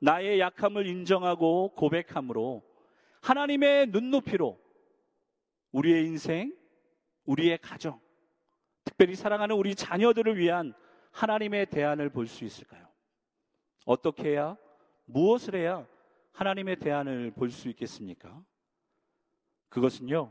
나의 0.00 0.40
약함을 0.40 0.86
인정하고 0.86 1.74
고백함으로 1.74 2.62
하나님의 3.24 3.86
눈높이로 3.86 4.60
우리의 5.72 6.04
인생, 6.04 6.54
우리의 7.24 7.56
가정, 7.56 7.98
특별히 8.84 9.14
사랑하는 9.14 9.56
우리 9.56 9.74
자녀들을 9.74 10.36
위한 10.36 10.74
하나님의 11.10 11.70
대안을 11.70 12.10
볼 12.10 12.26
수 12.26 12.44
있을까요? 12.44 12.86
어떻게 13.86 14.32
해야, 14.32 14.58
무엇을 15.06 15.54
해야 15.54 15.86
하나님의 16.32 16.76
대안을 16.76 17.30
볼 17.30 17.50
수 17.50 17.70
있겠습니까? 17.70 18.44
그것은요, 19.70 20.30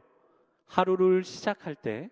하루를 0.67 1.23
시작할 1.23 1.73
때 1.73 2.11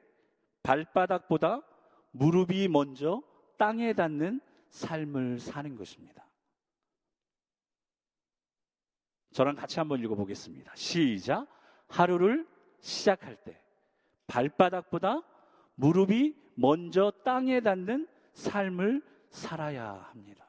발바닥보다 0.63 1.61
무릎이 2.09 2.67
먼저 2.67 3.21
땅에 3.59 3.93
닿는 3.93 4.41
삶을 4.71 5.39
사는 5.39 5.75
것입니다. 5.75 6.27
저랑 9.31 9.55
같이 9.55 9.79
한번 9.79 9.99
읽어보겠습니다. 9.99 10.73
시작. 10.75 11.47
하루를 11.87 12.47
시작할 12.79 13.35
때 13.43 13.61
발바닥보다 14.27 15.21
무릎이 15.75 16.35
먼저 16.55 17.11
땅에 17.23 17.59
닿는 17.59 18.07
삶을 18.33 19.01
살아야 19.29 20.07
합니다. 20.11 20.47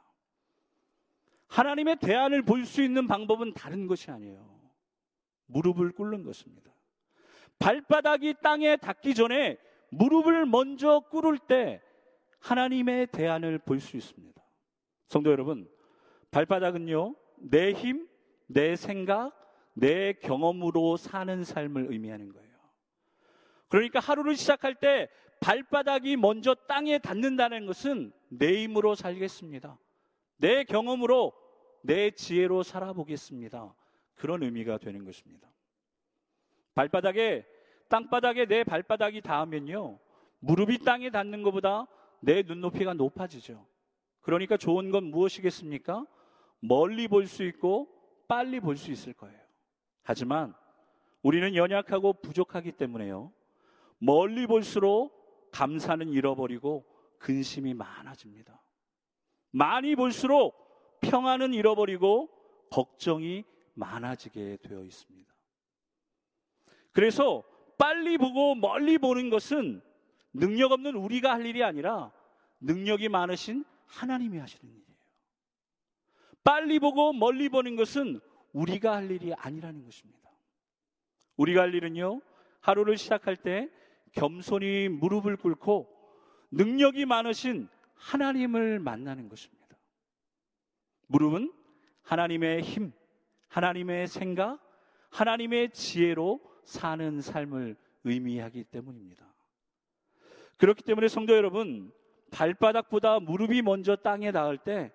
하나님의 1.48 1.96
대안을 1.96 2.42
볼 2.42 2.64
수 2.64 2.82
있는 2.82 3.06
방법은 3.06 3.52
다른 3.54 3.86
것이 3.86 4.10
아니에요. 4.10 4.60
무릎을 5.46 5.92
꿇는 5.92 6.24
것입니다. 6.24 6.72
발바닥이 7.58 8.36
땅에 8.42 8.76
닿기 8.76 9.14
전에 9.14 9.58
무릎을 9.90 10.46
먼저 10.46 11.00
꿇을 11.00 11.38
때 11.38 11.82
하나님의 12.40 13.08
대안을 13.08 13.58
볼 13.58 13.80
수 13.80 13.96
있습니다. 13.96 14.42
성도 15.08 15.30
여러분, 15.30 15.68
발바닥은요, 16.30 17.14
내 17.36 17.72
힘, 17.72 18.08
내 18.52 18.76
생각, 18.76 19.32
내 19.74 20.12
경험으로 20.12 20.96
사는 20.96 21.42
삶을 21.44 21.86
의미하는 21.90 22.32
거예요. 22.32 22.52
그러니까 23.68 24.00
하루를 24.00 24.36
시작할 24.36 24.74
때 24.74 25.08
발바닥이 25.40 26.16
먼저 26.16 26.54
땅에 26.54 26.98
닿는다는 26.98 27.66
것은 27.66 28.12
내 28.28 28.62
힘으로 28.62 28.94
살겠습니다. 28.94 29.78
내 30.36 30.64
경험으로, 30.64 31.32
내 31.82 32.10
지혜로 32.10 32.62
살아보겠습니다. 32.62 33.74
그런 34.14 34.42
의미가 34.42 34.78
되는 34.78 35.04
것입니다. 35.04 35.50
발바닥에 36.74 37.46
땅바닥에 37.88 38.46
내 38.46 38.64
발바닥이 38.64 39.20
닿으면요. 39.22 39.98
무릎이 40.38 40.78
땅에 40.78 41.10
닿는 41.10 41.42
것보다 41.42 41.86
내 42.20 42.42
눈높이가 42.42 42.94
높아지죠. 42.94 43.66
그러니까 44.20 44.56
좋은 44.56 44.90
건 44.90 45.04
무엇이겠습니까? 45.04 46.06
멀리 46.60 47.08
볼 47.08 47.26
수 47.26 47.42
있고 47.44 48.01
빨리 48.32 48.60
볼 48.60 48.78
수 48.78 48.90
있을 48.90 49.12
거예요. 49.12 49.38
하지만 50.04 50.54
우리는 51.20 51.54
연약하고 51.54 52.14
부족하기 52.14 52.72
때문에요. 52.72 53.30
멀리 53.98 54.46
볼수록 54.46 55.50
감사는 55.50 56.08
잃어버리고 56.08 56.86
근심이 57.18 57.74
많아집니다. 57.74 58.58
많이 59.50 59.94
볼수록 59.94 60.98
평안은 61.02 61.52
잃어버리고 61.52 62.30
걱정이 62.70 63.44
많아지게 63.74 64.60
되어 64.62 64.82
있습니다. 64.82 65.30
그래서 66.92 67.44
빨리 67.76 68.16
보고 68.16 68.54
멀리 68.54 68.96
보는 68.96 69.28
것은 69.28 69.82
능력 70.32 70.72
없는 70.72 70.94
우리가 70.94 71.32
할 71.32 71.44
일이 71.44 71.62
아니라 71.62 72.10
능력이 72.60 73.10
많으신 73.10 73.66
하나님이 73.84 74.38
하시는 74.38 74.72
일이에요. 74.72 74.81
빨리 76.44 76.78
보고 76.78 77.12
멀리 77.12 77.48
보는 77.48 77.76
것은 77.76 78.20
우리가 78.52 78.96
할 78.96 79.10
일이 79.10 79.32
아니라는 79.34 79.84
것입니다. 79.84 80.30
우리가 81.36 81.62
할 81.62 81.74
일은요, 81.74 82.20
하루를 82.60 82.96
시작할 82.96 83.36
때 83.36 83.70
겸손히 84.12 84.88
무릎을 84.88 85.36
꿇고 85.36 85.88
능력이 86.50 87.06
많으신 87.06 87.68
하나님을 87.94 88.78
만나는 88.78 89.28
것입니다. 89.28 89.76
무릎은 91.06 91.52
하나님의 92.02 92.62
힘, 92.62 92.92
하나님의 93.48 94.06
생각, 94.06 94.58
하나님의 95.10 95.70
지혜로 95.70 96.40
사는 96.64 97.20
삶을 97.20 97.76
의미하기 98.04 98.64
때문입니다. 98.64 99.32
그렇기 100.56 100.82
때문에 100.82 101.08
성도 101.08 101.34
여러분, 101.34 101.92
발바닥보다 102.30 103.20
무릎이 103.20 103.62
먼저 103.62 103.96
땅에 103.96 104.32
닿을 104.32 104.58
때 104.58 104.92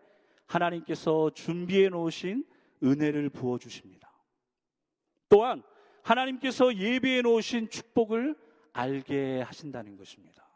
하나님께서 0.47 1.29
준비해 1.31 1.89
놓으신 1.89 2.45
은혜를 2.83 3.29
부어 3.29 3.57
주십니다. 3.57 4.11
또한 5.29 5.61
하나님께서 6.03 6.75
예비해 6.75 7.21
놓으신 7.21 7.69
축복을 7.69 8.35
알게 8.73 9.41
하신다는 9.41 9.97
것입니다. 9.97 10.47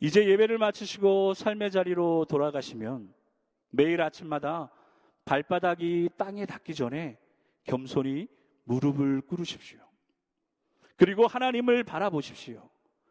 이제 0.00 0.28
예배를 0.28 0.58
마치시고 0.58 1.34
삶의 1.34 1.70
자리로 1.70 2.26
돌아가시면 2.28 3.14
매일 3.70 4.02
아침마다 4.02 4.70
발바닥이 5.24 6.10
땅에 6.16 6.44
닿기 6.44 6.74
전에 6.74 7.18
겸손히 7.64 8.26
무릎을 8.64 9.20
꿇으십시오. 9.22 9.78
그리고 10.96 11.26
하나님을 11.26 11.84
바라보십시오. 11.84 12.68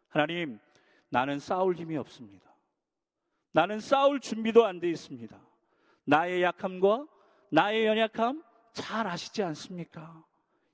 하나님, 0.08 0.58
나는 1.08 1.38
싸울 1.38 1.74
힘이 1.76 1.96
없습니다. 1.96 2.51
나는 3.52 3.80
싸울 3.80 4.20
준비도 4.20 4.64
안 4.64 4.80
돼 4.80 4.88
있습니다. 4.90 5.38
나의 6.04 6.42
약함과 6.42 7.06
나의 7.50 7.86
연약함 7.86 8.42
잘 8.72 9.06
아시지 9.06 9.42
않습니까? 9.42 10.24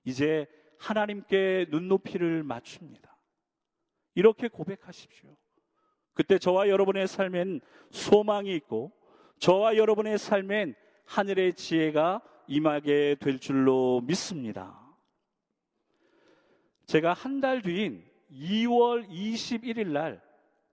이제 0.05 0.47
하나님께 0.79 1.67
눈높이를 1.71 2.45
맞춥니다. 2.45 3.17
이렇게 4.15 4.49
고백하십시오. 4.49 5.37
그때 6.15 6.39
저와 6.39 6.69
여러분의 6.69 7.07
삶엔 7.09 7.61
소망이 7.91 8.55
있고 8.57 8.93
저와 9.39 9.77
여러분의 9.77 10.19
삶엔 10.19 10.75
하늘의 11.05 11.55
지혜가 11.55 12.23
임하게 12.47 13.17
될 13.21 13.39
줄로 13.39 14.01
믿습니다. 14.03 14.81
제가 16.87 17.13
한 17.13 17.41
달 17.41 17.61
뒤인 17.63 18.05
2월 18.33 19.09
21일 19.09 19.89
날 19.89 20.23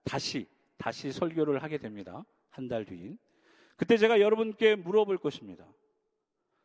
다시 0.03 0.47
다시 0.77 1.11
설교를 1.11 1.63
하게 1.63 1.77
됩니다. 1.77 2.23
한 2.49 2.67
달 2.67 2.85
뒤인. 2.85 3.17
그때 3.77 3.97
제가 3.97 4.19
여러분께 4.21 4.75
물어볼 4.75 5.17
것입니다. 5.17 5.65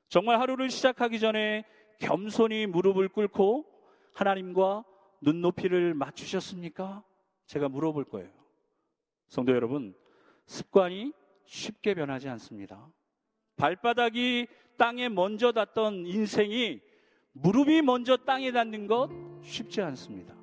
정말 0.08 0.40
하루를 0.40 0.70
시작하기 0.70 1.18
전에 1.18 1.64
겸손히 1.98 2.66
무릎을 2.66 3.08
꿇고 3.08 3.66
하나님과 4.14 4.84
눈높이를 5.20 5.94
맞추셨습니까? 5.94 7.04
제가 7.46 7.68
물어볼 7.68 8.04
거예요. 8.04 8.30
성도 9.28 9.52
여러분, 9.52 9.94
습관이 10.46 11.12
쉽게 11.46 11.94
변하지 11.94 12.28
않습니다. 12.28 12.88
발바닥이 13.56 14.46
땅에 14.78 15.08
먼저 15.08 15.52
닿던 15.52 16.06
인생이 16.06 16.80
무릎이 17.32 17.82
먼저 17.82 18.16
땅에 18.16 18.50
닿는 18.52 18.86
것 18.86 19.10
쉽지 19.42 19.82
않습니다. 19.82 20.34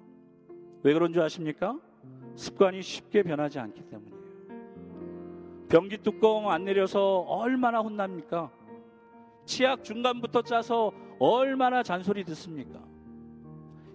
왜 0.83 0.93
그런 0.93 1.11
줄 1.11 1.21
아십니까? 1.23 1.79
습관이 2.37 2.81
쉽게 2.83 3.23
변하지 3.23 3.59
않기 3.59 3.81
때문이에요. 3.89 4.17
변기 5.67 5.97
뚜껑 5.97 6.49
안 6.49 6.63
내려서 6.63 7.19
얼마나 7.21 7.79
혼납니까? 7.79 8.51
치약 9.45 9.83
중간부터 9.83 10.43
짜서 10.43 10.91
얼마나 11.19 11.81
잔소리 11.83 12.23
듣습니까? 12.23 12.79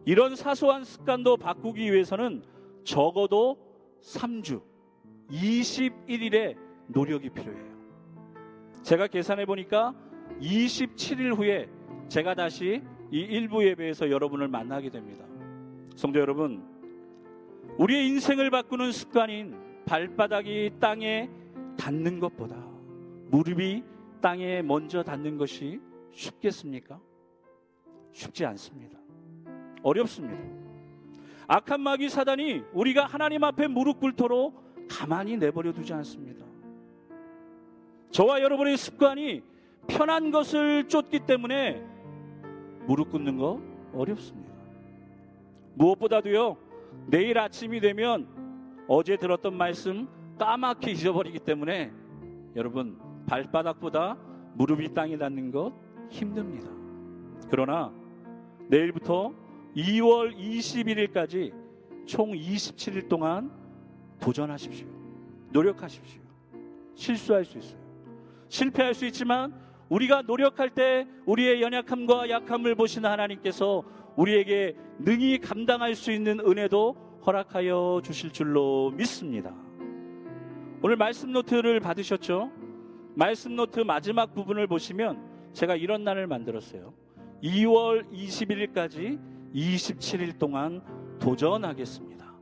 이런 0.05 0.35
사소한 0.35 0.83
습관도 0.85 1.37
바꾸기 1.37 1.92
위해서는 1.92 2.42
적어도 2.85 3.57
3주, 4.02 4.61
21일의 5.31 6.57
노력이 6.88 7.31
필요해요. 7.31 7.72
제가 8.83 9.07
계산해 9.07 9.46
보니까 9.46 9.94
27일 10.40 11.37
후에 11.37 11.68
제가 12.09 12.35
다시 12.35 12.83
이 13.12 13.18
일부 13.18 13.64
예배에서 13.64 14.11
여러분을 14.11 14.48
만나게 14.48 14.90
됩니다. 14.90 15.24
성도 15.94 16.18
여러분, 16.18 16.71
우리의 17.78 18.06
인생을 18.08 18.50
바꾸는 18.50 18.92
습관인 18.92 19.56
발바닥이 19.87 20.72
땅에 20.78 21.28
닿는 21.78 22.20
것보다 22.20 22.56
무릎이 23.30 23.82
땅에 24.20 24.62
먼저 24.62 25.02
닿는 25.02 25.38
것이 25.38 25.80
쉽겠습니까? 26.12 27.00
쉽지 28.12 28.44
않습니다. 28.46 28.98
어렵습니다. 29.82 30.42
악한 31.48 31.80
마귀 31.80 32.08
사단이 32.08 32.62
우리가 32.72 33.06
하나님 33.06 33.42
앞에 33.42 33.66
무릎 33.66 34.00
꿇도록 34.00 34.88
가만히 34.88 35.37
내버려 35.37 35.72
두지 35.72 35.92
않습니다. 35.94 36.44
저와 38.11 38.42
여러분의 38.42 38.76
습관이 38.76 39.42
편한 39.88 40.30
것을 40.30 40.87
쫓기 40.88 41.20
때문에 41.20 41.82
무릎 42.87 43.11
꿇는 43.11 43.38
거 43.38 43.61
어렵습니다. 43.94 44.52
무엇보다도요, 45.74 46.56
내일 47.07 47.38
아침이 47.38 47.81
되면 47.81 48.26
어제 48.88 49.16
들었던 49.16 49.57
말씀 49.57 50.09
까맣게 50.38 50.90
잊어버리기 50.92 51.40
때문에 51.40 51.92
여러분, 52.57 52.98
발바닥보다 53.26 54.16
무릎이 54.55 54.92
땅에 54.92 55.16
닿는 55.16 55.50
것 55.50 55.72
힘듭니다. 56.11 56.68
그러나 57.50 57.92
내일부터 58.68 59.33
2월 59.76 60.37
21일까지 60.37 61.55
총 62.07 62.33
27일 62.33 63.09
동안 63.09 63.50
도전하십시오. 64.20 64.87
노력하십시오. 65.50 66.20
실수할 66.94 67.44
수 67.44 67.59
있어요. 67.59 67.81
실패할 68.48 68.94
수 68.94 69.07
있지만 69.07 69.55
우리가 69.88 70.22
노력할 70.22 70.70
때 70.70 71.07
우리의 71.26 71.62
연약함과 71.62 72.31
약함을 72.31 72.74
보시는 72.74 73.09
하나님께서 73.09 73.85
우리에게 74.16 74.77
능히 74.98 75.38
감당할 75.38 75.94
수 75.94 76.12
있는 76.12 76.40
은혜도 76.40 76.96
허락하여 77.27 78.01
주실 78.05 78.33
줄로 78.33 78.90
믿습니다. 78.96 79.55
오늘 80.83 80.96
말씀 80.96 81.33
노트를 81.33 81.81
받으셨죠? 81.81 82.51
말씀 83.14 83.55
노트 83.57 83.81
마지막 83.81 84.35
부분을 84.35 84.66
보시면 84.66 85.51
제가 85.53 85.77
이런 85.77 86.03
날을 86.03 86.27
만들었어요. 86.27 86.94
2월 87.42 88.11
21일까지 88.11 89.20
27일 89.55 90.38
동안 90.38 90.83
도전하겠습니다. 91.20 92.35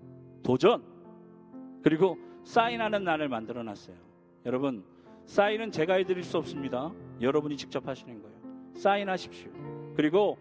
도전. 0.43 0.83
그리고 1.83 2.19
사인하는 2.45 3.05
날을 3.05 3.29
만들어 3.29 3.63
놨어요. 3.63 3.97
여러분, 4.47 4.85
사인은 5.27 5.71
제가 5.71 5.95
해드릴 5.95 6.23
수 6.23 6.39
없습니다. 6.39 6.93
여러분이 7.21 7.57
직접 7.57 7.87
하시는 7.87 8.21
거예요. 8.23 8.37
사인하십시오. 8.75 9.51
그리고 9.95 10.39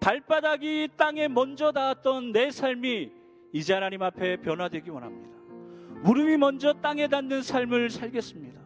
발바닥이 0.00 0.88
땅에 0.96 1.28
먼저 1.28 1.72
닿았던 1.72 2.32
내 2.32 2.50
삶이 2.50 3.12
이제 3.52 3.74
하나님 3.74 4.02
앞에 4.02 4.36
변화되기 4.38 4.90
원합니다. 4.90 5.36
무릎이 6.02 6.36
먼저 6.36 6.72
땅에 6.74 7.08
닿는 7.08 7.42
삶을 7.42 7.90
살겠습니다. 7.90 8.60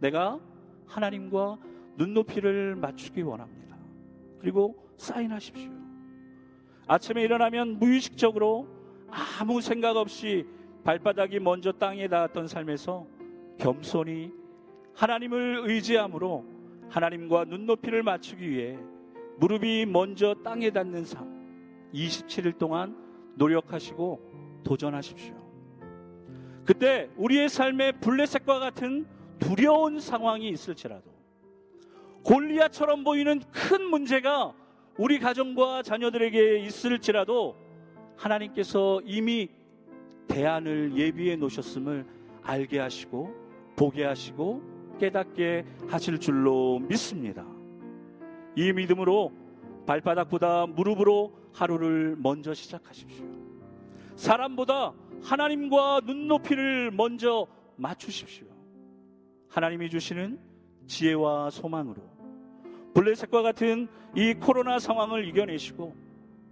내가 0.00 0.40
하나님과 0.86 1.58
눈높이를 1.96 2.74
맞추기 2.74 3.22
원합니다. 3.22 3.76
그리고 4.40 4.76
사인하십시오. 4.96 5.70
아침에 6.86 7.22
일어나면 7.22 7.78
무의식적으로 7.78 8.68
아무 9.08 9.60
생각 9.60 9.96
없이 9.96 10.46
발바닥이 10.84 11.38
먼저 11.40 11.72
땅에 11.72 12.08
닿았던 12.08 12.48
삶에서 12.48 13.06
겸손히 13.58 14.32
하나님을 14.94 15.62
의지함으로 15.64 16.44
하나님과 16.88 17.44
눈높이를 17.44 18.02
맞추기 18.02 18.48
위해 18.48 18.78
무릎이 19.38 19.86
먼저 19.86 20.34
땅에 20.44 20.70
닿는 20.70 21.04
삶 21.04 21.90
27일 21.92 22.58
동안 22.58 22.96
노력하시고 23.36 24.62
도전하십시오. 24.64 25.34
그때 26.64 27.10
우리의 27.16 27.48
삶에 27.48 27.92
블레셋과 27.92 28.58
같은 28.58 29.06
두려운 29.38 30.00
상황이 30.00 30.48
있을지라도 30.48 31.12
골리아처럼 32.24 33.04
보이는 33.04 33.40
큰 33.52 33.84
문제가 33.84 34.54
우리 34.96 35.18
가정과 35.18 35.82
자녀들에게 35.82 36.60
있을지라도 36.60 37.56
하나님께서 38.16 39.00
이미 39.04 39.50
대안을 40.28 40.96
예비해 40.96 41.36
놓으셨음을 41.36 42.06
알게 42.42 42.78
하시고 42.78 43.34
보게 43.76 44.04
하시고 44.04 44.62
깨닫게 44.98 45.66
하실 45.88 46.18
줄로 46.18 46.78
믿습니다. 46.78 47.44
이 48.56 48.72
믿음으로 48.72 49.32
발바닥보다 49.86 50.66
무릎으로 50.66 51.32
하루를 51.52 52.16
먼저 52.18 52.54
시작하십시오. 52.54 53.26
사람보다 54.16 54.92
하나님과 55.22 56.00
눈높이를 56.04 56.90
먼저 56.90 57.46
맞추십시오. 57.76 58.46
하나님이 59.48 59.90
주시는 59.90 60.38
지혜와 60.86 61.50
소망으로 61.50 61.96
블레셋과 62.94 63.42
같은 63.42 63.88
이 64.14 64.34
코로나 64.34 64.78
상황을 64.78 65.26
이겨내시고 65.28 65.94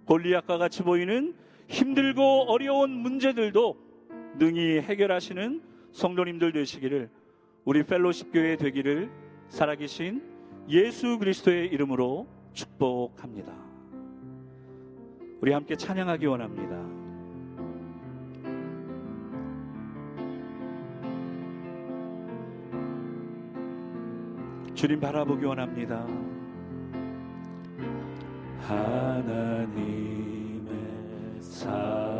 골리앗과 0.07 0.59
같이 0.59 0.83
보이는 0.83 1.35
힘들고 1.69 2.47
어려운 2.49 2.91
문제들도 2.91 3.77
능히 4.38 4.81
해결하시는 4.81 5.62
성도님들 5.93 6.53
되시기를 6.53 7.11
우리 7.65 7.85
펠로십 7.85 8.33
교회 8.33 8.57
되기를 8.57 9.11
살아계신 9.49 10.32
예수 10.68 11.18
그리스도의 11.18 11.68
이름으로 11.68 12.27
축복합니다. 12.53 13.53
우리 15.40 15.53
함께 15.53 15.75
찬양하기 15.75 16.27
원합니다. 16.27 17.03
주님 24.75 25.01
바라보기 25.01 25.44
원합니다. 25.44 26.07
하나님의 28.66 29.87
사 31.40 32.12